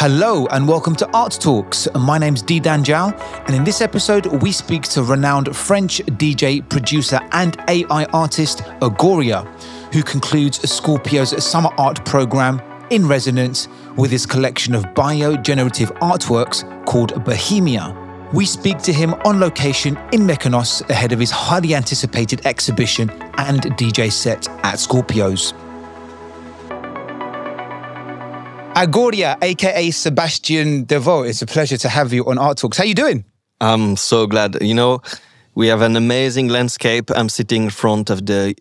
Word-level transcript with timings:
Hello 0.00 0.46
and 0.52 0.68
welcome 0.68 0.94
to 0.94 1.10
Art 1.10 1.36
Talks. 1.40 1.88
My 1.96 2.18
name's 2.18 2.40
D 2.40 2.60
Danjal, 2.60 3.18
and 3.46 3.56
in 3.56 3.64
this 3.64 3.80
episode, 3.80 4.26
we 4.26 4.52
speak 4.52 4.84
to 4.90 5.02
renowned 5.02 5.56
French 5.56 5.98
DJ, 6.06 6.60
producer, 6.68 7.18
and 7.32 7.60
AI 7.66 8.04
artist 8.12 8.58
Agoria, 8.80 9.44
who 9.92 10.04
concludes 10.04 10.60
Scorpio's 10.70 11.42
summer 11.44 11.70
art 11.78 12.04
program 12.04 12.62
in 12.90 13.08
resonance 13.08 13.66
with 13.96 14.12
his 14.12 14.24
collection 14.24 14.72
of 14.76 14.94
bio-generative 14.94 15.92
artworks 15.94 16.62
called 16.86 17.24
Bohemia. 17.24 17.92
We 18.32 18.46
speak 18.46 18.78
to 18.82 18.92
him 18.92 19.14
on 19.24 19.40
location 19.40 19.96
in 20.12 20.20
Mykonos 20.20 20.88
ahead 20.88 21.10
of 21.10 21.18
his 21.18 21.32
highly 21.32 21.74
anticipated 21.74 22.46
exhibition 22.46 23.10
and 23.36 23.62
DJ 23.76 24.12
set 24.12 24.46
at 24.62 24.76
Scorpios. 24.76 25.54
Agoria, 28.78 29.36
aka 29.42 29.90
Sebastian 29.90 30.86
Devaud, 30.86 31.28
it's 31.28 31.42
a 31.42 31.46
pleasure 31.46 31.76
to 31.76 31.88
have 31.88 32.12
you 32.12 32.24
on 32.26 32.38
Art 32.38 32.58
Talks. 32.58 32.76
How 32.78 32.84
are 32.84 32.86
you 32.86 32.94
doing? 32.94 33.24
I'm 33.60 33.96
so 33.96 34.24
glad. 34.28 34.62
You 34.62 34.72
know, 34.72 35.02
we 35.56 35.66
have 35.66 35.82
an 35.82 35.96
amazing 35.96 36.46
landscape. 36.46 37.10
I'm 37.16 37.28
sitting 37.28 37.64
in 37.64 37.70
front 37.70 38.08
of 38.08 38.26
the 38.26 38.54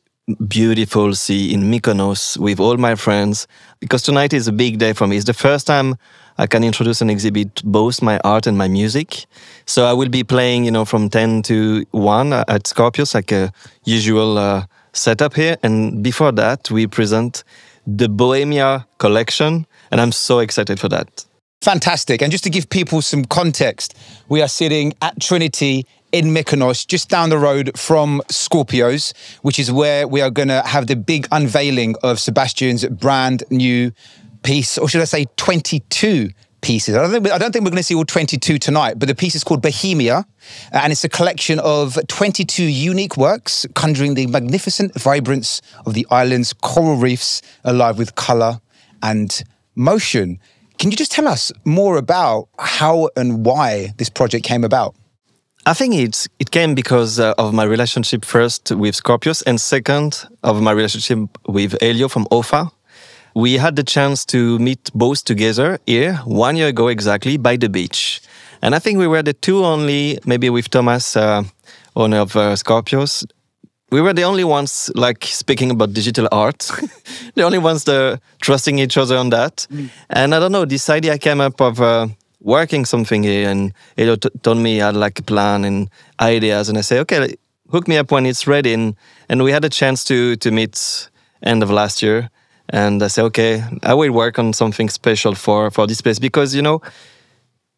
beautiful 0.48 1.14
sea 1.14 1.54
in 1.54 1.70
Mykonos 1.72 2.36
with 2.40 2.60
all 2.60 2.78
my 2.78 2.96
friends 2.96 3.48
because 3.80 4.02
tonight 4.02 4.34
is 4.34 4.48
a 4.48 4.52
big 4.52 4.80
day 4.80 4.92
for 4.92 5.06
me. 5.06 5.18
It's 5.18 5.26
the 5.26 5.36
first 5.36 5.68
time 5.68 5.96
I 6.40 6.48
can 6.48 6.64
introduce 6.64 7.00
and 7.00 7.12
exhibit 7.12 7.64
both 7.64 8.02
my 8.02 8.20
art 8.24 8.48
and 8.48 8.58
my 8.58 8.68
music. 8.68 9.28
So 9.68 9.86
I 9.86 9.94
will 9.94 10.10
be 10.10 10.24
playing, 10.24 10.66
you 10.66 10.72
know, 10.72 10.86
from 10.86 11.12
10 11.12 11.44
to 11.44 11.86
1 11.92 12.34
at 12.34 12.64
Scorpios, 12.64 13.14
like 13.14 13.32
a 13.32 13.52
usual 13.86 14.40
uh, 14.40 14.66
setup 14.94 15.36
here. 15.36 15.58
And 15.62 16.02
before 16.02 16.32
that, 16.32 16.72
we 16.72 16.88
present 16.88 17.44
the 17.86 18.10
Bohemia 18.10 18.88
collection 18.98 19.68
and 19.92 20.02
I'm 20.02 20.12
so 20.12 20.40
excited 20.40 20.80
for 20.80 20.90
that. 20.90 21.26
Fantastic. 21.62 22.22
And 22.22 22.32
just 22.32 22.44
to 22.44 22.50
give 22.50 22.70
people 22.70 23.02
some 23.02 23.26
context, 23.26 23.98
we 24.30 24.42
are 24.42 24.48
sitting 24.48 24.94
at 25.02 25.20
Trinity 25.20 25.86
in 26.12 26.28
Mykonos, 26.28 26.88
just 26.88 27.10
down 27.10 27.30
the 27.30 27.38
road 27.38 27.78
from 27.78 28.22
Scorpios, 28.30 29.14
which 29.42 29.60
is 29.60 29.72
where 29.72 30.08
we 30.08 30.22
are 30.22 30.30
going 30.30 30.48
to 30.48 30.62
have 30.62 30.88
the 30.88 30.96
big 30.96 31.28
unveiling 31.32 31.96
of 32.04 32.20
Sebastian's 32.20 32.86
brand 32.86 33.44
new 33.50 33.92
piece, 34.44 34.78
or 34.78 34.88
should 34.88 35.02
I 35.02 35.06
say 35.06 35.26
22 35.36 36.30
pieces. 36.62 36.96
I 36.96 37.02
don't 37.02 37.12
think, 37.12 37.32
I 37.32 37.38
don't 37.38 37.52
think 37.52 37.66
we're 37.66 37.72
going 37.72 37.78
to 37.78 37.84
see 37.84 37.96
all 37.96 38.06
22 38.06 38.58
tonight, 38.58 38.98
but 38.98 39.08
the 39.08 39.16
piece 39.16 39.36
is 39.36 39.44
called 39.44 39.62
Bohemia, 39.62 40.26
and 40.72 40.92
it's 40.92 41.04
a 41.04 41.10
collection 41.10 41.60
of 41.60 41.98
22 42.08 42.64
unique 42.64 43.18
works 43.18 43.66
conjuring 43.76 44.16
the 44.16 44.28
magnificent 44.28 44.94
vibrance 45.00 45.62
of 45.86 45.94
the 45.94 46.06
island's 46.10 46.54
coral 46.54 46.96
reefs 46.96 47.42
alive 47.64 47.98
with 47.98 48.16
color 48.16 48.60
and 49.04 49.44
motion. 49.78 50.40
Can 50.78 50.92
you 50.92 50.98
just 50.98 51.12
tell 51.12 51.28
us 51.28 51.52
more 51.66 51.98
about 51.98 52.50
how 52.60 53.10
and 53.16 53.46
why 53.46 53.94
this 53.98 54.10
project 54.10 54.46
came 54.46 54.64
about? 54.64 54.96
I 55.66 55.74
think 55.74 55.96
it's 55.96 56.28
it 56.40 56.52
came 56.52 56.76
because 56.76 57.20
uh, 57.20 57.34
of 57.38 57.54
my 57.54 57.64
relationship 57.64 58.24
first 58.24 58.72
with 58.72 58.96
Scorpios 58.96 59.44
and 59.46 59.60
second 59.60 60.26
of 60.44 60.62
my 60.62 60.72
relationship 60.72 61.20
with 61.48 61.76
Elio 61.82 62.08
from 62.08 62.26
HOFA. 62.32 62.72
We 63.36 63.58
had 63.58 63.76
the 63.76 63.84
chance 63.84 64.26
to 64.28 64.58
meet 64.60 64.92
both 64.96 65.24
together 65.24 65.80
here 65.86 66.16
one 66.26 66.56
year 66.56 66.70
ago 66.70 66.88
exactly 66.88 67.38
by 67.38 67.58
the 67.58 67.70
beach. 67.70 68.22
And 68.62 68.74
I 68.74 68.80
think 68.80 68.98
we 68.98 69.08
were 69.08 69.22
the 69.22 69.34
two 69.34 69.64
only, 69.64 70.20
maybe 70.26 70.50
with 70.50 70.70
Thomas, 70.70 71.16
uh, 71.16 71.44
owner 71.96 72.18
of 72.18 72.36
uh, 72.36 72.56
Scorpios, 72.56 73.26
we 73.90 74.02
were 74.02 74.14
the 74.14 74.24
only 74.24 74.44
ones 74.44 74.92
like 74.96 75.24
speaking 75.26 75.72
about 75.72 75.94
digital 75.94 76.28
art. 76.32 76.70
The 77.36 77.44
only 77.44 77.60
ones 77.60 77.84
that 77.84 78.20
trusting 78.42 78.80
each 78.80 78.98
other 78.98 79.16
on 79.18 79.30
that. 79.30 79.68
Mm. 79.72 79.90
and 80.10 80.34
i 80.34 80.40
don't 80.40 80.52
know 80.52 80.66
this 80.66 80.90
idea 80.90 81.18
came 81.18 81.40
up 81.40 81.62
of 81.62 81.80
uh, 81.80 82.08
working 82.42 82.86
something 82.86 83.24
here 83.24 83.50
and 83.50 83.74
it 83.96 84.26
told 84.42 84.58
me 84.58 84.82
i 84.82 84.86
had 84.88 84.96
like 84.96 85.20
a 85.20 85.24
plan 85.24 85.64
and 85.64 85.90
ideas. 86.20 86.70
And 86.70 86.78
i 86.78 86.82
say 86.82 87.00
okay 87.00 87.36
hook 87.72 87.88
me 87.88 87.98
up 87.98 88.12
when 88.12 88.26
it's 88.26 88.48
ready. 88.48 88.74
And, 88.74 88.96
and 89.30 89.44
we 89.44 89.52
had 89.52 89.66
a 89.66 89.70
chance 89.70 90.04
to 90.06 90.36
to 90.38 90.52
meet 90.52 91.10
end 91.44 91.64
of 91.64 91.70
last 91.70 92.02
year. 92.02 92.30
And 92.70 93.04
i 93.04 93.08
say 93.08 93.22
okay 93.24 93.64
i 93.84 93.94
will 93.94 94.12
work 94.12 94.40
on 94.40 94.54
something 94.54 94.90
special 94.90 95.36
for 95.36 95.72
for 95.72 95.88
this 95.88 96.02
place. 96.02 96.20
Because 96.20 96.56
you 96.56 96.62
know 96.62 96.82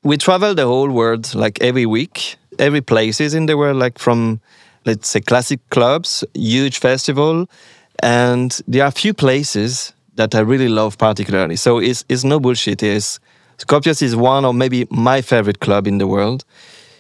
we 0.03 0.17
travel 0.17 0.56
the 0.56 0.66
whole 0.66 0.89
world 0.89 1.35
like 1.35 1.62
every 1.62 1.85
week. 1.85 2.38
Every 2.57 2.81
places 2.81 3.33
in 3.33 3.45
the 3.45 3.56
world 3.56 3.78
like 3.78 4.00
from 4.00 4.39
let's 4.85 5.09
say 5.09 5.22
classic 5.22 5.59
clubs, 5.69 6.23
huge 6.34 6.79
festival, 6.79 7.50
and 8.01 8.62
there 8.67 8.84
are 8.84 8.88
a 8.88 8.91
few 8.91 9.13
places 9.13 9.94
that 10.16 10.35
I 10.35 10.40
really 10.40 10.69
love 10.69 10.97
particularly. 10.97 11.56
So 11.56 11.79
it's, 11.79 12.03
it's 12.09 12.23
no 12.23 12.40
bullshit. 12.40 12.84
It's, 12.84 13.19
Scorpios 13.57 14.01
is 14.01 14.16
one 14.16 14.45
or 14.45 14.53
maybe 14.53 14.88
my 14.89 15.22
favorite 15.22 15.59
club 15.59 15.88
in 15.88 15.97
the 15.97 16.07
world 16.07 16.45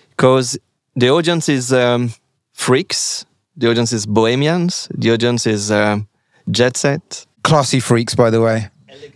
because 0.09 0.57
the 0.95 1.09
audience 1.09 1.47
is 1.47 1.71
um, 1.71 2.13
freaks, 2.53 3.25
the 3.55 3.69
audience 3.69 3.93
is 3.93 4.05
bohemians, 4.05 4.89
the 4.93 5.11
audience 5.11 5.47
is 5.47 5.71
uh, 5.71 5.99
jet 6.51 6.75
set. 6.75 7.25
Classy 7.43 7.79
freaks, 7.79 8.15
by 8.15 8.29
the 8.29 8.41
way. 8.41 8.69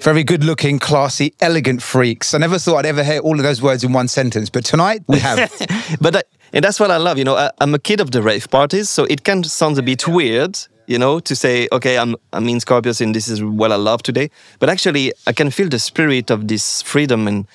Very 0.04 0.26
good 0.26 0.44
looking, 0.44 0.80
classy, 0.80 1.34
elegant 1.40 1.82
freaks. 1.82 2.34
I 2.34 2.38
never 2.38 2.60
thought 2.60 2.80
I'd 2.80 2.88
ever 2.88 3.06
hear 3.06 3.20
all 3.20 3.38
of 3.38 3.44
those 3.44 3.62
words 3.62 3.86
in 3.86 3.94
one 3.94 4.10
sentence, 4.10 4.50
but 4.50 4.66
tonight 4.66 5.02
we 5.08 5.18
have. 5.20 5.50
but 6.02 6.18
uh, 6.18 6.22
and 6.52 6.62
that's 6.62 6.78
what 6.78 6.92
I 6.92 6.98
love. 6.98 7.18
You 7.18 7.24
know, 7.24 7.38
I, 7.38 7.52
am 7.62 7.74
a 7.74 7.80
kid 7.80 8.02
of 8.02 8.12
the 8.12 8.22
rave 8.22 8.50
parties, 8.50 8.90
so 8.90 9.06
it 9.06 9.24
can 9.24 9.46
sound 9.46 9.78
a 9.78 9.82
bit 9.82 10.06
weird, 10.06 10.60
you 10.88 11.00
know, 11.00 11.22
to 11.22 11.38
say, 11.38 11.70
okay, 11.72 11.98
I'm 11.98 12.18
I'm 12.34 12.50
in 12.50 12.58
Scorpios 12.58 13.00
and 13.00 13.16
this 13.16 13.30
is 13.30 13.42
what 13.42 13.72
I 13.72 13.78
love 13.78 14.04
today. 14.04 14.30
But 14.60 14.70
actually, 14.70 15.14
I 15.26 15.32
can 15.32 15.50
feel 15.52 15.70
the 15.70 15.80
spirit 15.80 16.30
of 16.30 16.50
this 16.50 16.82
freedom 16.82 17.26
and 17.26 17.48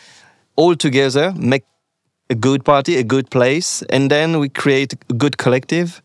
all 0.56 0.74
together 0.74 1.34
make 1.36 1.64
a 2.30 2.34
good 2.34 2.64
party, 2.64 2.96
a 2.96 3.04
good 3.04 3.30
place, 3.30 3.82
and 3.90 4.10
then 4.10 4.38
we 4.38 4.48
create 4.48 4.94
a 4.94 5.12
good 5.12 5.36
collective 5.36 6.00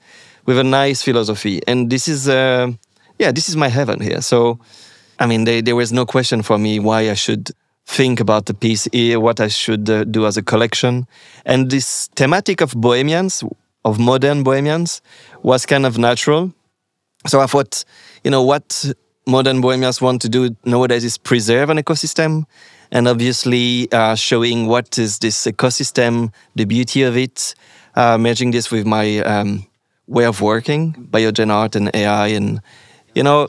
with 0.45 0.59
a 0.59 0.63
nice 0.65 1.03
philosophy. 1.03 1.61
And 1.67 1.89
this 1.89 2.09
is, 2.09 2.27
uh, 2.27 2.73
yeah, 3.17 3.31
this 3.31 3.47
is 3.47 3.55
my 3.55 3.69
heaven 3.69 4.01
here. 4.01 4.19
So, 4.19 4.59
I 5.23 5.25
mean, 5.25 5.45
they, 5.45 5.61
there 5.61 5.77
was 5.77 5.93
no 5.93 6.05
question 6.05 6.41
for 6.41 6.57
me 6.57 6.79
why 6.79 7.09
I 7.09 7.13
should 7.13 7.51
think 7.85 8.19
about 8.19 8.45
the 8.45 8.53
piece 8.53 8.89
here, 8.91 9.21
what 9.21 9.39
I 9.39 9.47
should 9.47 9.89
uh, 9.89 10.03
do 10.03 10.25
as 10.25 10.35
a 10.35 10.43
collection. 10.43 11.07
And 11.45 11.69
this 11.69 12.09
thematic 12.17 12.59
of 12.59 12.73
bohemians, 12.75 13.41
of 13.85 13.99
modern 13.99 14.43
bohemians, 14.43 15.01
was 15.41 15.65
kind 15.65 15.85
of 15.85 15.97
natural. 15.97 16.51
So 17.25 17.39
I 17.39 17.45
thought, 17.45 17.85
you 18.25 18.31
know, 18.31 18.43
what 18.43 18.91
modern 19.25 19.61
bohemians 19.61 20.01
want 20.01 20.21
to 20.23 20.29
do 20.29 20.57
nowadays 20.65 21.05
is 21.05 21.17
preserve 21.17 21.69
an 21.69 21.77
ecosystem 21.77 22.43
and 22.91 23.07
obviously 23.07 23.89
uh, 23.93 24.15
showing 24.15 24.67
what 24.67 24.99
is 24.99 25.19
this 25.19 25.45
ecosystem, 25.45 26.33
the 26.55 26.65
beauty 26.65 27.03
of 27.03 27.15
it, 27.15 27.55
uh, 27.95 28.17
merging 28.17 28.51
this 28.51 28.71
with 28.71 28.85
my 28.85 29.19
um, 29.19 29.65
way 30.05 30.25
of 30.25 30.41
working, 30.41 30.93
biogen 31.11 31.49
art 31.49 31.77
and 31.77 31.89
AI. 31.93 32.27
And, 32.27 32.61
you 33.15 33.23
know, 33.23 33.47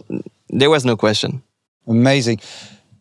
there 0.50 0.70
was 0.70 0.84
no 0.84 0.96
question. 0.96 1.42
Amazing. 1.86 2.40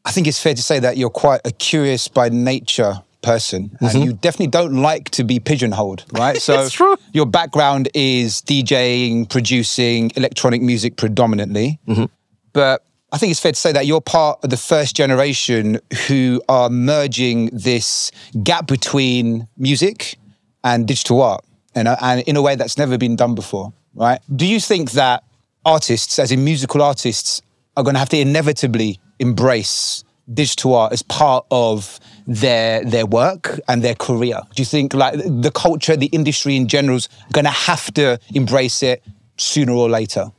I 0.06 0.12
think 0.12 0.28
it's 0.28 0.42
fair 0.42 0.54
to 0.54 0.62
say 0.62 0.80
that 0.80 0.98
you're 0.98 1.10
quite 1.10 1.42
a 1.46 1.52
curious 1.52 2.08
by 2.08 2.30
nature 2.30 3.02
person 3.22 3.76
and 3.80 3.90
mm-hmm. 3.90 4.02
you 4.04 4.14
definitely 4.14 4.48
don't 4.48 4.82
like 4.82 5.10
to 5.12 5.24
be 5.24 5.40
pigeonholed, 5.40 6.06
right? 6.12 6.38
So 6.44 6.68
your 7.14 7.26
background 7.26 7.88
is 7.94 8.42
DJing, 8.42 9.30
producing 9.30 10.12
electronic 10.16 10.62
music 10.62 10.98
predominantly. 10.98 11.80
Mm-hmm. 11.88 12.06
But 12.52 12.84
I 13.14 13.18
think 13.18 13.32
it's 13.32 13.40
fair 13.40 13.54
to 13.54 13.60
say 13.60 13.72
that 13.72 13.86
you're 13.86 14.02
part 14.02 14.44
of 14.44 14.50
the 14.50 14.58
first 14.58 14.96
generation 14.96 15.80
who 16.08 16.42
are 16.50 16.70
merging 16.70 17.50
this 17.54 18.12
gap 18.44 18.68
between 18.68 19.48
music 19.58 20.18
and 20.64 20.88
digital 20.88 21.22
art, 21.22 21.46
and, 21.76 21.88
and 21.88 22.22
in 22.22 22.36
a 22.36 22.42
way 22.42 22.56
that's 22.56 22.78
never 22.78 22.98
been 22.98 23.16
done 23.16 23.36
before, 23.36 23.72
right? 23.94 24.20
Do 24.36 24.46
you 24.46 24.60
think 24.60 24.92
that 24.92 25.24
artists, 25.66 26.18
as 26.20 26.32
in 26.32 26.44
musical 26.44 26.82
artists, 26.82 27.42
are 27.76 27.84
going 27.84 27.96
to 27.96 28.00
have 28.00 28.10
to 28.10 28.20
inevitably 28.20 29.00
embrace 29.20 30.04
digital 30.34 30.76
art 30.76 30.94
as 30.94 31.04
part 31.04 31.46
of 31.52 32.00
their 32.26 32.84
their 32.86 33.06
work 33.06 33.60
and 33.68 33.84
their 33.84 33.96
career? 33.96 34.40
Do 34.56 34.62
you 34.62 34.66
think 34.66 34.94
like 34.94 35.16
the 35.16 35.52
culture, 35.54 35.96
the 35.96 36.08
industry 36.08 36.56
in 36.56 36.68
general 36.68 36.98
is 36.98 37.10
going 37.32 37.46
to 37.46 37.52
have 37.52 37.94
to 37.94 38.20
embrace 38.34 38.84
it 38.84 39.04
sooner 39.38 39.74
or 39.74 39.90
later? 39.90 40.32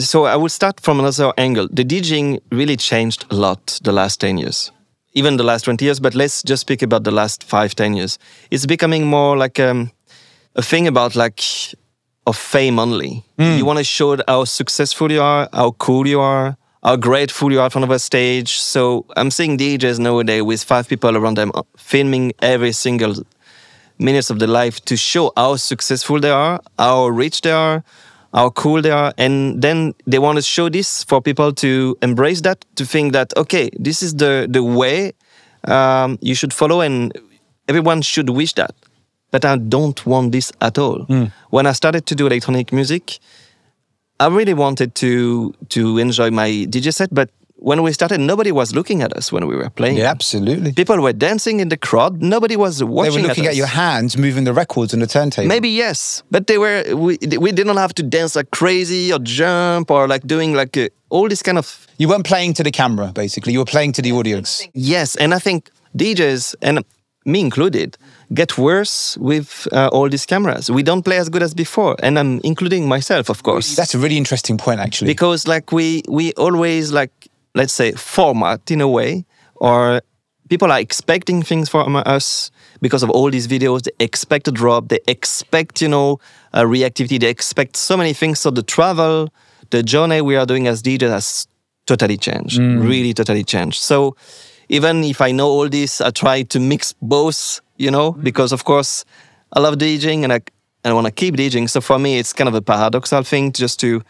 So 0.00 0.24
I 0.24 0.36
will 0.36 0.48
start 0.48 0.80
from 0.80 0.98
another 0.98 1.32
angle. 1.36 1.68
The 1.70 1.84
DJing 1.84 2.40
really 2.50 2.76
changed 2.76 3.26
a 3.30 3.34
lot 3.34 3.78
the 3.82 3.92
last 3.92 4.20
10 4.20 4.38
years. 4.38 4.72
Even 5.12 5.36
the 5.36 5.44
last 5.44 5.64
20 5.64 5.84
years, 5.84 6.00
but 6.00 6.14
let's 6.14 6.42
just 6.42 6.62
speak 6.62 6.82
about 6.82 7.04
the 7.04 7.10
last 7.10 7.44
five, 7.44 7.74
10 7.74 7.94
years. 7.94 8.18
It's 8.50 8.64
becoming 8.64 9.06
more 9.06 9.36
like 9.36 9.60
um, 9.60 9.90
a 10.54 10.62
thing 10.62 10.86
about 10.86 11.16
like 11.16 11.42
of 12.26 12.36
fame 12.36 12.78
only. 12.78 13.24
Mm. 13.38 13.58
You 13.58 13.64
want 13.64 13.78
to 13.78 13.84
show 13.84 14.16
how 14.26 14.44
successful 14.44 15.10
you 15.10 15.20
are, 15.20 15.48
how 15.52 15.72
cool 15.72 16.06
you 16.06 16.20
are, 16.20 16.56
how 16.82 16.96
grateful 16.96 17.52
you 17.52 17.60
are 17.60 17.66
in 17.66 17.70
front 17.70 17.84
of 17.84 17.90
a 17.90 17.98
stage. 17.98 18.58
So 18.58 19.04
I'm 19.16 19.30
seeing 19.30 19.58
DJs 19.58 19.98
nowadays 19.98 20.42
with 20.42 20.64
five 20.64 20.88
people 20.88 21.16
around 21.16 21.36
them 21.36 21.52
uh, 21.54 21.62
filming 21.76 22.32
every 22.40 22.72
single 22.72 23.14
minutes 23.98 24.30
of 24.30 24.38
their 24.38 24.48
life 24.48 24.82
to 24.86 24.96
show 24.96 25.32
how 25.36 25.56
successful 25.56 26.20
they 26.20 26.30
are, 26.30 26.60
how 26.78 27.08
rich 27.08 27.42
they 27.42 27.52
are, 27.52 27.84
how 28.32 28.50
cool 28.50 28.80
they 28.80 28.90
are. 28.90 29.12
And 29.18 29.60
then 29.60 29.94
they 30.06 30.18
want 30.18 30.36
to 30.36 30.42
show 30.42 30.68
this 30.70 31.04
for 31.04 31.20
people 31.20 31.52
to 31.54 31.96
embrace 32.00 32.40
that, 32.42 32.64
to 32.76 32.86
think 32.86 33.12
that, 33.12 33.36
okay, 33.36 33.70
this 33.78 34.02
is 34.02 34.14
the, 34.14 34.46
the 34.48 34.62
way 34.62 35.12
um, 35.64 36.18
you 36.22 36.34
should 36.34 36.54
follow, 36.54 36.80
and 36.80 37.12
everyone 37.68 38.00
should 38.00 38.30
wish 38.30 38.54
that. 38.54 38.74
But 39.30 39.44
I 39.44 39.58
don't 39.58 40.04
want 40.06 40.32
this 40.32 40.50
at 40.60 40.78
all. 40.78 41.04
When 41.50 41.66
I 41.66 41.72
started 41.72 42.06
to 42.06 42.14
do 42.14 42.26
electronic 42.26 42.72
music, 42.72 43.18
I 44.20 44.28
really 44.28 44.54
wanted 44.54 44.94
to 44.96 45.52
to 45.70 45.98
enjoy 45.98 46.30
my 46.30 46.50
DJ 46.68 46.92
set, 46.92 47.12
but 47.12 47.30
when 47.56 47.82
we 47.82 47.92
started, 47.92 48.20
nobody 48.20 48.52
was 48.52 48.74
looking 48.74 49.02
at 49.02 49.12
us 49.16 49.30
when 49.32 49.46
we 49.46 49.54
were 49.54 49.68
playing. 49.70 49.98
Yeah, 49.98 50.10
absolutely. 50.10 50.72
People 50.72 51.00
were 51.00 51.12
dancing 51.12 51.60
in 51.60 51.68
the 51.68 51.76
crowd. 51.76 52.22
Nobody 52.22 52.56
was 52.56 52.82
watching. 52.82 53.14
They 53.14 53.22
were 53.22 53.28
looking 53.28 53.46
at, 53.46 53.52
us. 53.52 53.56
your 53.56 53.66
hands 53.66 54.16
moving 54.16 54.44
the 54.44 54.52
records 54.52 54.94
on 54.94 55.00
the 55.00 55.06
turntable. 55.06 55.48
Maybe 55.48 55.68
yes, 55.68 56.22
but 56.30 56.46
they 56.46 56.58
were. 56.58 56.84
We, 56.94 57.18
we 57.38 57.52
didn't 57.52 57.76
have 57.76 57.94
to 57.94 58.02
dance 58.02 58.36
like 58.36 58.50
crazy 58.50 59.12
or 59.12 59.18
jump 59.18 59.90
or 59.90 60.06
like 60.06 60.26
doing 60.26 60.54
like 60.54 60.76
uh, 60.76 60.88
all 61.10 61.28
this 61.28 61.42
kind 61.42 61.58
of 61.58 61.86
you 61.98 62.08
weren't 62.08 62.26
playing 62.26 62.54
to 62.54 62.62
the 62.62 62.70
camera, 62.70 63.12
basically. 63.12 63.52
You 63.52 63.60
were 63.60 63.72
playing 63.76 63.92
to 63.92 64.02
the 64.02 64.12
audience. 64.12 64.66
yes. 64.74 65.16
And 65.16 65.34
I 65.34 65.38
think 65.38 65.70
DJs 65.96 66.56
and 66.62 66.84
me 67.24 67.40
included 67.40 67.96
get 68.32 68.56
worse 68.58 69.16
with 69.18 69.66
uh, 69.72 69.88
all 69.92 70.08
these 70.08 70.24
cameras. 70.26 70.70
We 70.70 70.82
don't 70.82 71.02
play 71.02 71.18
as 71.18 71.28
good 71.28 71.42
as 71.42 71.54
before, 71.54 71.96
and 72.02 72.18
I'm 72.18 72.40
including 72.44 72.88
myself, 72.88 73.28
of 73.28 73.42
course. 73.42 73.76
That's 73.76 73.94
a 73.94 73.98
really 73.98 74.16
interesting 74.16 74.56
point, 74.58 74.80
actually. 74.80 75.08
because 75.12 75.46
like 75.48 75.72
we 75.72 76.02
we 76.08 76.32
always 76.34 76.92
like 76.92 77.10
let's 77.54 77.72
say 77.72 77.92
format 77.92 78.70
in 78.70 78.80
a 78.80 78.86
way 78.88 79.24
or 79.56 80.00
people 80.48 80.70
are 80.72 80.80
expecting 80.80 81.42
things 81.42 81.68
from 81.68 81.96
us 81.96 82.50
because 82.80 83.02
of 83.04 83.10
all 83.10 83.30
these 83.30 83.48
videos. 83.48 83.82
They 83.82 84.04
expect 84.04 84.48
a 84.48 84.52
drop. 84.52 84.88
They 84.88 85.00
expect 85.08 85.82
you 85.82 85.88
know 85.88 86.18
a 86.52 86.62
reactivity. 86.62 87.18
They 87.20 87.28
expect 87.30 87.76
so 87.76 87.96
many 87.96 88.12
things. 88.12 88.38
So 88.40 88.50
the 88.50 88.62
travel 88.62 89.28
the 89.70 89.82
journey 89.82 90.20
we 90.20 90.36
are 90.36 90.46
doing 90.46 90.66
as 90.66 90.82
DJs 90.82 91.10
has 91.10 91.46
totally 91.86 92.16
changed. 92.16 92.58
Really 92.58 93.12
totally 93.14 93.44
changed. 93.44 93.80
So 93.82 94.16
even 94.68 95.02
if 95.04 95.20
I 95.20 95.32
know 95.32 95.48
all 95.48 95.68
this 95.68 96.00
I 96.00 96.10
try 96.10 96.42
to 96.42 96.60
mix 96.60 96.94
both 97.02 97.60
you 97.80 97.90
know 97.90 98.12
because 98.12 98.52
of 98.52 98.64
course 98.64 99.04
I 99.52 99.60
love 99.60 99.76
DJing 99.76 100.22
and 100.24 100.32
I, 100.32 100.40
and 100.84 100.92
I 100.92 100.92
want 100.92 101.06
to 101.06 101.12
keep 101.12 101.34
DJing 101.36 101.68
so 101.68 101.80
for 101.80 101.98
me 101.98 102.18
it's 102.18 102.32
kind 102.32 102.48
of 102.48 102.54
a 102.54 102.60
paradoxal 102.60 103.26
thing 103.26 103.52
just 103.52 103.80
to 103.80 104.02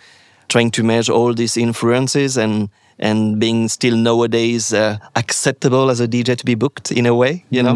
trying 0.49 0.71
to 0.73 0.83
measure 0.83 1.13
all 1.13 1.33
these 1.33 1.57
influences 1.57 2.37
and 2.37 2.69
and 2.99 3.41
being 3.41 3.69
still 3.69 3.97
nowadays 3.97 4.75
uh, 4.75 4.99
acceptable 5.17 5.91
as 5.91 6.01
a 6.01 6.07
DJ 6.07 6.37
to 6.37 6.45
be 6.45 6.55
booked 6.55 6.93
in 6.93 7.07
a 7.07 7.15
way, 7.15 7.45
you 7.49 7.63
know. 7.63 7.75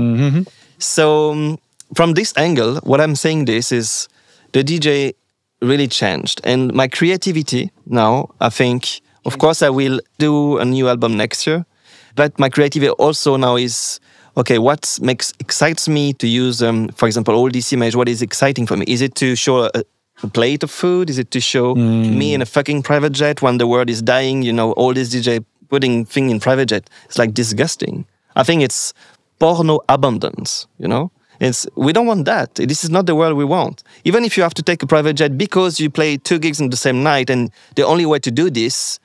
So 0.78 1.32
um, 1.32 1.58
from 1.94 2.12
this 2.12 2.36
angle, 2.36 2.76
what 2.82 3.00
I'm 3.00 3.16
saying 3.16 3.46
this 3.46 3.72
is 3.72 4.08
the 4.52 4.62
DJ 4.62 5.14
really 5.62 5.88
changed, 5.88 6.42
and 6.44 6.74
my 6.74 6.88
creativity 6.88 7.70
now. 7.86 8.28
I 8.40 8.50
think, 8.50 9.00
of 9.24 9.38
course, 9.38 9.62
I 9.62 9.70
will 9.70 10.00
do 10.18 10.58
a 10.58 10.64
new 10.64 10.88
album 10.88 11.16
next 11.16 11.46
year, 11.46 11.64
but 12.16 12.38
my 12.38 12.50
creativity 12.50 12.90
also 12.90 13.36
now 13.36 13.56
is 13.56 14.00
okay. 14.36 14.58
What 14.58 14.98
makes 15.02 15.32
excites 15.40 15.88
me 15.88 16.12
to 16.14 16.26
use, 16.26 16.62
um, 16.62 16.88
for 16.88 17.06
example, 17.06 17.34
all 17.34 17.50
this 17.50 17.72
image? 17.72 17.96
What 17.96 18.08
is 18.08 18.22
exciting 18.22 18.66
for 18.66 18.76
me? 18.76 18.84
Is 18.88 19.00
it 19.00 19.14
to 19.16 19.34
show 19.36 19.64
a, 19.64 19.70
a 20.22 20.28
plate 20.28 20.62
of 20.62 20.70
food? 20.70 21.10
Is 21.10 21.18
it 21.18 21.30
to 21.32 21.40
show 21.40 21.74
me 21.74 22.34
in 22.34 22.42
a 22.42 22.46
fucking 22.46 22.82
private 22.82 23.12
jet 23.12 23.42
when 23.42 23.58
the 23.58 23.66
world 23.66 23.90
is 23.90 24.02
dying? 24.02 24.42
You 24.42 24.52
know, 24.52 24.72
all 24.72 24.94
this 24.94 25.14
DJ 25.14 25.44
putting 25.68 26.04
thing 26.04 26.30
in 26.30 26.40
private 26.40 26.66
jet. 26.66 26.88
It's 27.06 27.18
like 27.18 27.34
disgusting. 27.34 28.06
I 28.36 28.42
think 28.42 28.62
it's 28.62 28.92
porno 29.38 29.80
abundance. 29.88 30.66
You 30.78 30.88
know, 30.88 31.10
it's 31.40 31.66
we 31.76 31.92
don't 31.92 32.06
want 32.06 32.24
that. 32.26 32.54
This 32.54 32.84
is 32.84 32.90
not 32.90 33.06
the 33.06 33.14
world 33.14 33.36
we 33.36 33.44
want. 33.44 33.82
Even 34.04 34.24
if 34.24 34.36
you 34.36 34.42
have 34.42 34.54
to 34.54 34.62
take 34.62 34.82
a 34.82 34.86
private 34.86 35.14
jet 35.14 35.36
because 35.36 35.80
you 35.80 35.90
play 35.90 36.16
two 36.16 36.38
gigs 36.38 36.60
in 36.60 36.70
the 36.70 36.76
same 36.76 37.02
night, 37.02 37.30
and 37.30 37.50
the 37.76 37.84
only 37.86 38.06
way 38.06 38.18
to 38.20 38.30
do 38.30 38.50
this 38.50 38.98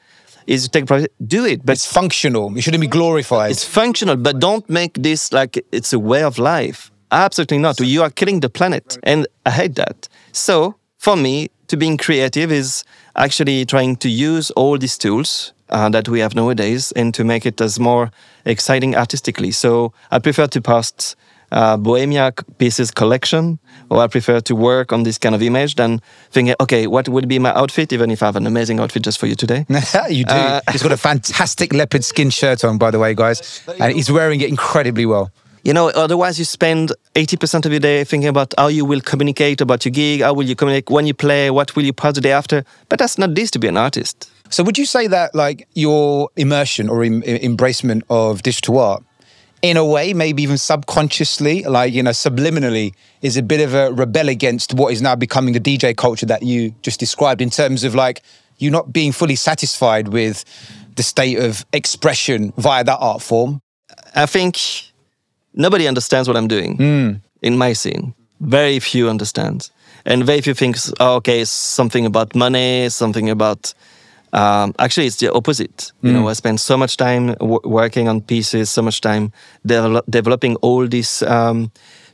is 0.50 0.64
to 0.64 0.70
take 0.70 0.84
a 0.84 0.88
private. 0.88 1.14
Do 1.26 1.46
it, 1.46 1.66
but 1.66 1.74
it's 1.74 1.86
functional. 1.86 2.58
It 2.58 2.62
shouldn't 2.62 2.82
be 2.82 2.88
glorified. 2.88 3.52
it's 3.52 3.64
functional, 3.64 4.18
but 4.18 4.40
don't 4.40 4.68
make 4.70 4.94
this 4.96 5.32
like 5.32 5.64
it's 5.72 5.94
a 5.94 6.00
way 6.00 6.24
of 6.24 6.38
life. 6.40 6.92
Absolutely 7.12 7.60
not. 7.60 7.80
You 7.80 8.02
are 8.04 8.10
killing 8.10 8.40
the 8.40 8.50
planet. 8.50 8.98
And 9.04 9.28
I 9.46 9.52
hate 9.52 9.76
that. 9.76 10.10
So 10.32 10.76
for 10.98 11.16
me, 11.16 11.50
to 11.68 11.78
being 11.78 11.98
creative 11.98 12.52
is 12.52 12.84
actually 13.16 13.66
trying 13.66 13.96
to 13.98 14.10
use 14.10 14.50
all 14.52 14.78
these 14.78 14.98
tools 14.98 15.54
uh, 15.70 15.90
that 15.90 16.10
we 16.10 16.20
have 16.20 16.34
nowadays 16.36 16.92
and 16.94 17.14
to 17.14 17.24
make 17.24 17.46
it 17.46 17.62
as 17.62 17.80
more 17.80 18.12
exciting 18.46 18.96
artistically. 18.96 19.52
So 19.52 19.94
I 20.10 20.18
prefer 20.20 20.48
to 20.48 20.62
post 20.62 21.16
uh, 21.52 21.78
Bohemia 21.78 22.34
pieces 22.58 22.92
collection, 22.92 23.60
or 23.90 24.02
I 24.02 24.08
prefer 24.08 24.40
to 24.42 24.56
work 24.56 24.94
on 24.94 25.04
this 25.04 25.18
kind 25.18 25.36
of 25.36 25.42
image 25.42 25.76
than 25.76 26.02
thinking, 26.32 26.56
okay, 26.62 26.88
what 26.88 27.10
would 27.10 27.28
be 27.28 27.40
my 27.40 27.54
outfit, 27.54 27.94
even 27.94 28.12
if 28.12 28.22
I 28.24 28.28
have 28.28 28.36
an 28.36 28.48
amazing 28.48 28.80
outfit 28.80 29.04
just 29.04 29.20
for 29.20 29.28
you 29.28 29.36
today. 29.36 29.66
you 30.10 30.26
do. 30.26 30.34
Uh, 30.34 30.62
he's 30.72 30.84
got 30.84 30.92
a 30.92 30.98
fantastic 30.98 31.74
leopard 31.74 32.04
skin 32.04 32.30
shirt 32.30 32.64
on, 32.64 32.78
by 32.78 32.92
the 32.92 33.00
way, 33.00 33.14
guys. 33.14 33.64
And 33.80 33.94
he's 33.94 34.12
wearing 34.12 34.42
it 34.42 34.50
incredibly 34.50 35.06
well. 35.06 35.32
You 35.64 35.74
know, 35.74 35.90
otherwise 35.90 36.40
you 36.40 36.46
spend 36.46 36.94
80% 37.16 37.66
of 37.66 37.72
your 37.72 37.82
day 37.82 38.04
thinking 38.06 38.30
about 38.30 38.54
how 38.58 38.68
you 38.68 38.86
will 38.86 39.02
communicate 39.02 39.60
about 39.60 39.84
your 39.84 39.92
gig, 39.92 40.22
how 40.22 40.34
will 40.34 40.46
you 40.46 40.56
communicate 40.56 40.90
when 40.90 41.06
you 41.06 41.14
play, 41.14 41.52
what 41.52 41.76
will 41.76 41.84
you 41.84 41.92
post 41.92 42.16
the 42.16 42.22
day 42.22 42.32
after. 42.32 42.64
But 42.88 43.00
that's 43.00 43.18
not 43.18 43.36
this 43.36 43.52
to 43.52 43.60
be 43.60 43.68
an 43.68 43.76
artist. 43.76 44.32
So, 44.50 44.64
would 44.64 44.78
you 44.78 44.86
say 44.86 45.08
that, 45.08 45.36
like, 45.36 45.68
your 45.76 46.30
immersion 46.36 46.90
or 46.90 47.04
em- 47.04 47.24
em- 47.26 47.56
embracement 47.56 48.02
of 48.10 48.42
digital 48.42 48.80
art, 48.80 49.04
in 49.62 49.78
a 49.78 49.86
way, 49.86 50.14
maybe 50.14 50.44
even 50.44 50.58
subconsciously, 50.58 51.64
like, 51.64 51.94
you 51.94 52.02
know, 52.02 52.12
subliminally, 52.12 52.94
is 53.22 53.38
a 53.38 53.44
bit 53.44 53.62
of 53.62 53.74
a 53.74 53.92
rebel 53.92 54.30
against 54.30 54.74
what 54.74 54.94
is 54.94 55.02
now 55.02 55.16
becoming 55.16 55.54
the 55.54 55.60
DJ 55.60 55.96
culture 55.96 56.26
that 56.26 56.44
you 56.44 56.74
just 56.82 57.00
described 57.00 57.42
in 57.42 57.50
terms 57.50 57.84
of, 57.84 57.94
like, 57.96 58.22
you 58.58 58.72
not 58.72 58.94
being 58.94 59.12
fully 59.12 59.36
satisfied 59.36 60.10
with 60.10 60.46
the 60.96 61.04
state 61.04 61.40
of 61.40 61.66
expression 61.74 62.54
via 62.58 62.84
that 62.84 62.98
art 63.00 63.22
form? 63.22 63.62
I 64.16 64.26
think 64.26 64.60
nobody 65.54 65.88
understands 65.88 66.28
what 66.28 66.38
I'm 66.38 66.48
doing 66.48 66.78
hmm. 66.78 67.12
in 67.42 67.58
my 67.58 67.74
scene. 67.74 68.14
Very 68.40 68.80
few 68.80 69.10
understand. 69.10 69.70
And 70.06 70.26
very 70.26 70.42
few 70.42 70.54
think, 70.54 70.78
oh, 71.00 71.16
okay, 71.16 71.42
it's 71.42 71.52
something 71.52 72.06
about 72.06 72.36
money, 72.36 72.90
something 72.90 73.30
about. 73.30 73.74
Um, 74.34 74.74
actually, 74.80 75.08
it's 75.08 75.18
the 75.18 75.34
opposite. 75.34 75.92
You 76.04 76.12
know, 76.14 76.28
I 76.30 76.34
spend 76.34 76.60
so 76.60 76.78
much 76.78 76.98
time 76.98 77.34
w- 77.40 77.60
working 77.64 78.08
on 78.08 78.22
pieces, 78.22 78.70
so 78.70 78.82
much 78.82 79.02
time 79.02 79.32
develop- 79.66 80.06
developing 80.10 80.56
all 80.58 80.88
these 80.88 81.24
um, 81.24 81.72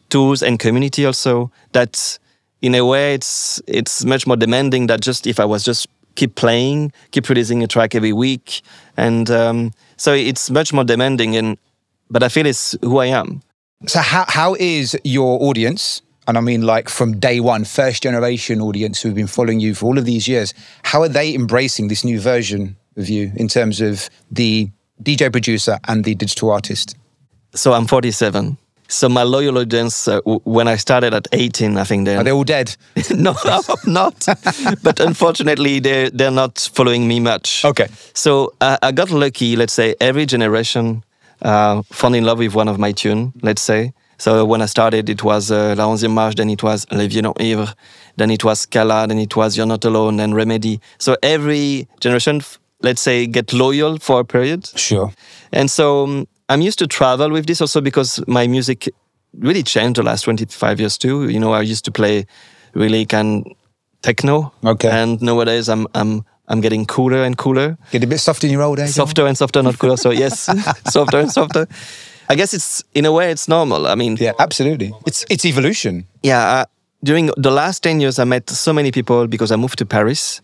tools 0.10 0.42
and 0.42 0.60
community 0.60 1.06
also 1.06 1.52
that 1.74 2.20
in 2.62 2.74
a 2.76 2.86
way 2.86 3.14
it's 3.14 3.62
it's 3.68 4.06
much 4.06 4.26
more 4.26 4.38
demanding 4.38 4.88
than 4.88 5.00
just 5.02 5.28
if 5.28 5.40
I 5.40 5.46
was 5.46 5.64
just 5.64 5.88
keep 6.16 6.36
playing, 6.36 6.92
keep 7.12 7.28
releasing 7.30 7.64
a 7.64 7.68
track 7.68 7.94
every 7.96 8.14
week, 8.14 8.62
and 8.98 9.30
um, 9.30 9.72
so 9.98 10.14
it's 10.14 10.50
much 10.50 10.72
more 10.74 10.86
demanding. 10.86 11.36
And 11.36 11.58
but 12.10 12.24
I 12.24 12.30
feel 12.30 12.46
it's 12.46 12.76
who 12.82 13.00
I 13.00 13.08
am. 13.08 13.42
So 13.88 14.00
how 14.00 14.26
how 14.28 14.56
is 14.56 14.98
your 15.04 15.42
audience? 15.42 16.02
And 16.28 16.38
I 16.38 16.42
mean, 16.42 16.62
like 16.64 16.90
from 16.90 17.20
day 17.20 17.40
one, 17.40 17.66
first 17.66 18.04
generation 18.04 18.60
audience 18.62 19.02
who've 19.02 19.14
been 19.16 19.28
following 19.28 19.60
you 19.60 19.76
for 19.76 19.86
all 19.86 19.98
of 19.98 20.06
these 20.06 20.28
years. 20.28 20.54
How 20.84 21.02
are 21.02 21.10
they 21.10 21.34
embracing 21.36 21.88
this 21.88 22.04
new 22.04 22.20
version 22.20 22.76
of 22.98 23.10
you 23.10 23.32
in 23.36 23.48
terms 23.48 23.82
of 23.82 24.10
the 24.32 24.70
DJ 25.04 25.32
producer 25.32 25.78
and 25.88 26.04
the 26.04 26.16
digital 26.16 26.52
artist? 26.52 26.96
So 27.54 27.74
I'm 27.74 27.86
47. 27.86 28.58
So 28.88 29.10
my 29.10 29.24
loyal 29.24 29.58
audience, 29.58 30.08
uh, 30.08 30.18
w- 30.22 30.40
when 30.44 30.68
I 30.68 30.76
started 30.76 31.14
at 31.14 31.28
18, 31.32 31.76
I 31.78 31.84
think 31.84 32.06
they're 32.06 32.20
Are 32.20 32.24
they 32.24 32.32
all 32.32 32.44
dead? 32.44 32.76
no, 33.12 33.32
I 33.46 33.62
hope 33.66 33.86
not. 33.88 34.26
but 34.84 35.00
unfortunately, 35.00 35.80
they're 35.80 36.10
they're 36.12 36.30
not 36.32 36.70
following 36.74 37.08
me 37.08 37.20
much. 37.20 37.66
Okay. 37.66 37.88
So 38.14 38.54
I, 38.62 38.78
I 38.84 38.92
got 38.92 39.10
lucky. 39.10 39.56
Let's 39.56 39.74
say 39.74 39.96
every 40.00 40.26
generation 40.28 41.04
uh, 41.42 41.82
fell 41.92 42.14
in 42.14 42.26
love 42.26 42.38
with 42.38 42.54
one 42.54 42.68
of 42.68 42.78
my 42.78 42.92
tune. 42.92 43.34
Let's 43.42 43.62
say. 43.64 43.94
So 44.18 44.46
when 44.46 44.62
I 44.62 44.66
started, 44.66 45.10
it 45.10 45.24
was 45.24 45.52
uh, 45.52 45.76
La 45.78 45.86
Onzième 45.88 46.14
Marche, 46.14 46.36
then 46.36 46.50
it 46.50 46.64
was 46.64 46.86
Les 46.92 47.08
Violons 47.08 47.36
Ivres, 47.40 47.74
then 48.18 48.32
it 48.32 48.44
was 48.44 48.62
Scala, 48.62 49.08
then 49.08 49.20
it 49.20 49.36
was 49.36 49.58
You're 49.58 49.66
Not 49.66 49.84
Alone, 49.86 50.18
then 50.18 50.34
Remedy. 50.34 50.80
So 50.98 51.18
every 51.22 51.88
generation, 52.00 52.42
let's 52.82 53.02
say, 53.02 53.28
get 53.28 53.54
loyal 53.54 53.98
for 54.00 54.22
a 54.22 54.26
period. 54.26 54.68
Sure. 54.76 55.12
And 55.52 55.70
so 55.70 56.04
um, 56.04 56.28
I'm 56.50 56.62
used 56.62 56.80
to 56.80 56.88
travel 56.88 57.30
with 57.32 57.46
this 57.46 57.62
also 57.62 57.82
because 57.82 58.24
my 58.28 58.48
music 58.48 58.90
really 59.40 59.64
changed 59.64 59.98
the 59.98 60.04
last 60.04 60.24
25 60.24 60.80
years 60.80 60.98
too. 60.98 61.30
You 61.30 61.40
know, 61.40 61.54
I 61.54 61.62
used 61.62 61.86
to 61.86 61.92
play 61.92 62.26
really 62.74 63.06
kind 63.06 63.54
techno. 64.02 64.54
Okay. 64.64 64.90
And 64.90 65.22
nowadays 65.22 65.68
I'm 65.68 65.88
I'm 65.94 66.24
I'm 66.48 66.62
getting 66.62 66.86
cooler 66.86 67.24
and 67.24 67.38
cooler. 67.38 67.78
Get 67.92 68.04
a 68.04 68.08
bit 68.08 68.20
softer 68.20 68.48
in 68.48 68.54
your 68.54 68.62
old 68.62 68.80
age. 68.80 68.92
Softer 68.92 69.26
and 69.26 69.38
softer, 69.38 69.64
not 69.64 69.80
cooler. 69.80 69.98
So 69.98 70.12
yes, 70.12 70.50
softer 70.90 71.20
and 71.20 71.32
softer. 71.32 71.68
I 72.30 72.36
guess 72.36 72.54
it's 72.54 72.84
in 72.94 73.06
a 73.06 73.12
way 73.12 73.32
it's 73.32 73.48
normal. 73.48 73.88
I 73.88 73.96
mean, 73.96 74.18
Yeah, 74.20 74.34
absolutely. 74.40 74.92
It's 75.06 75.26
it's 75.30 75.46
evolution. 75.46 76.06
yeah, 76.24 76.62
uh, 76.62 76.66
during 77.04 77.30
the 77.38 77.52
last 77.52 77.84
10 77.84 78.00
years, 78.02 78.18
I 78.20 78.24
met 78.24 78.50
so 78.50 78.74
many 78.74 78.92
people 78.92 79.28
because 79.28 79.52
I 79.52 79.58
moved 79.58 79.78
to 79.78 79.86
Paris. 79.86 80.42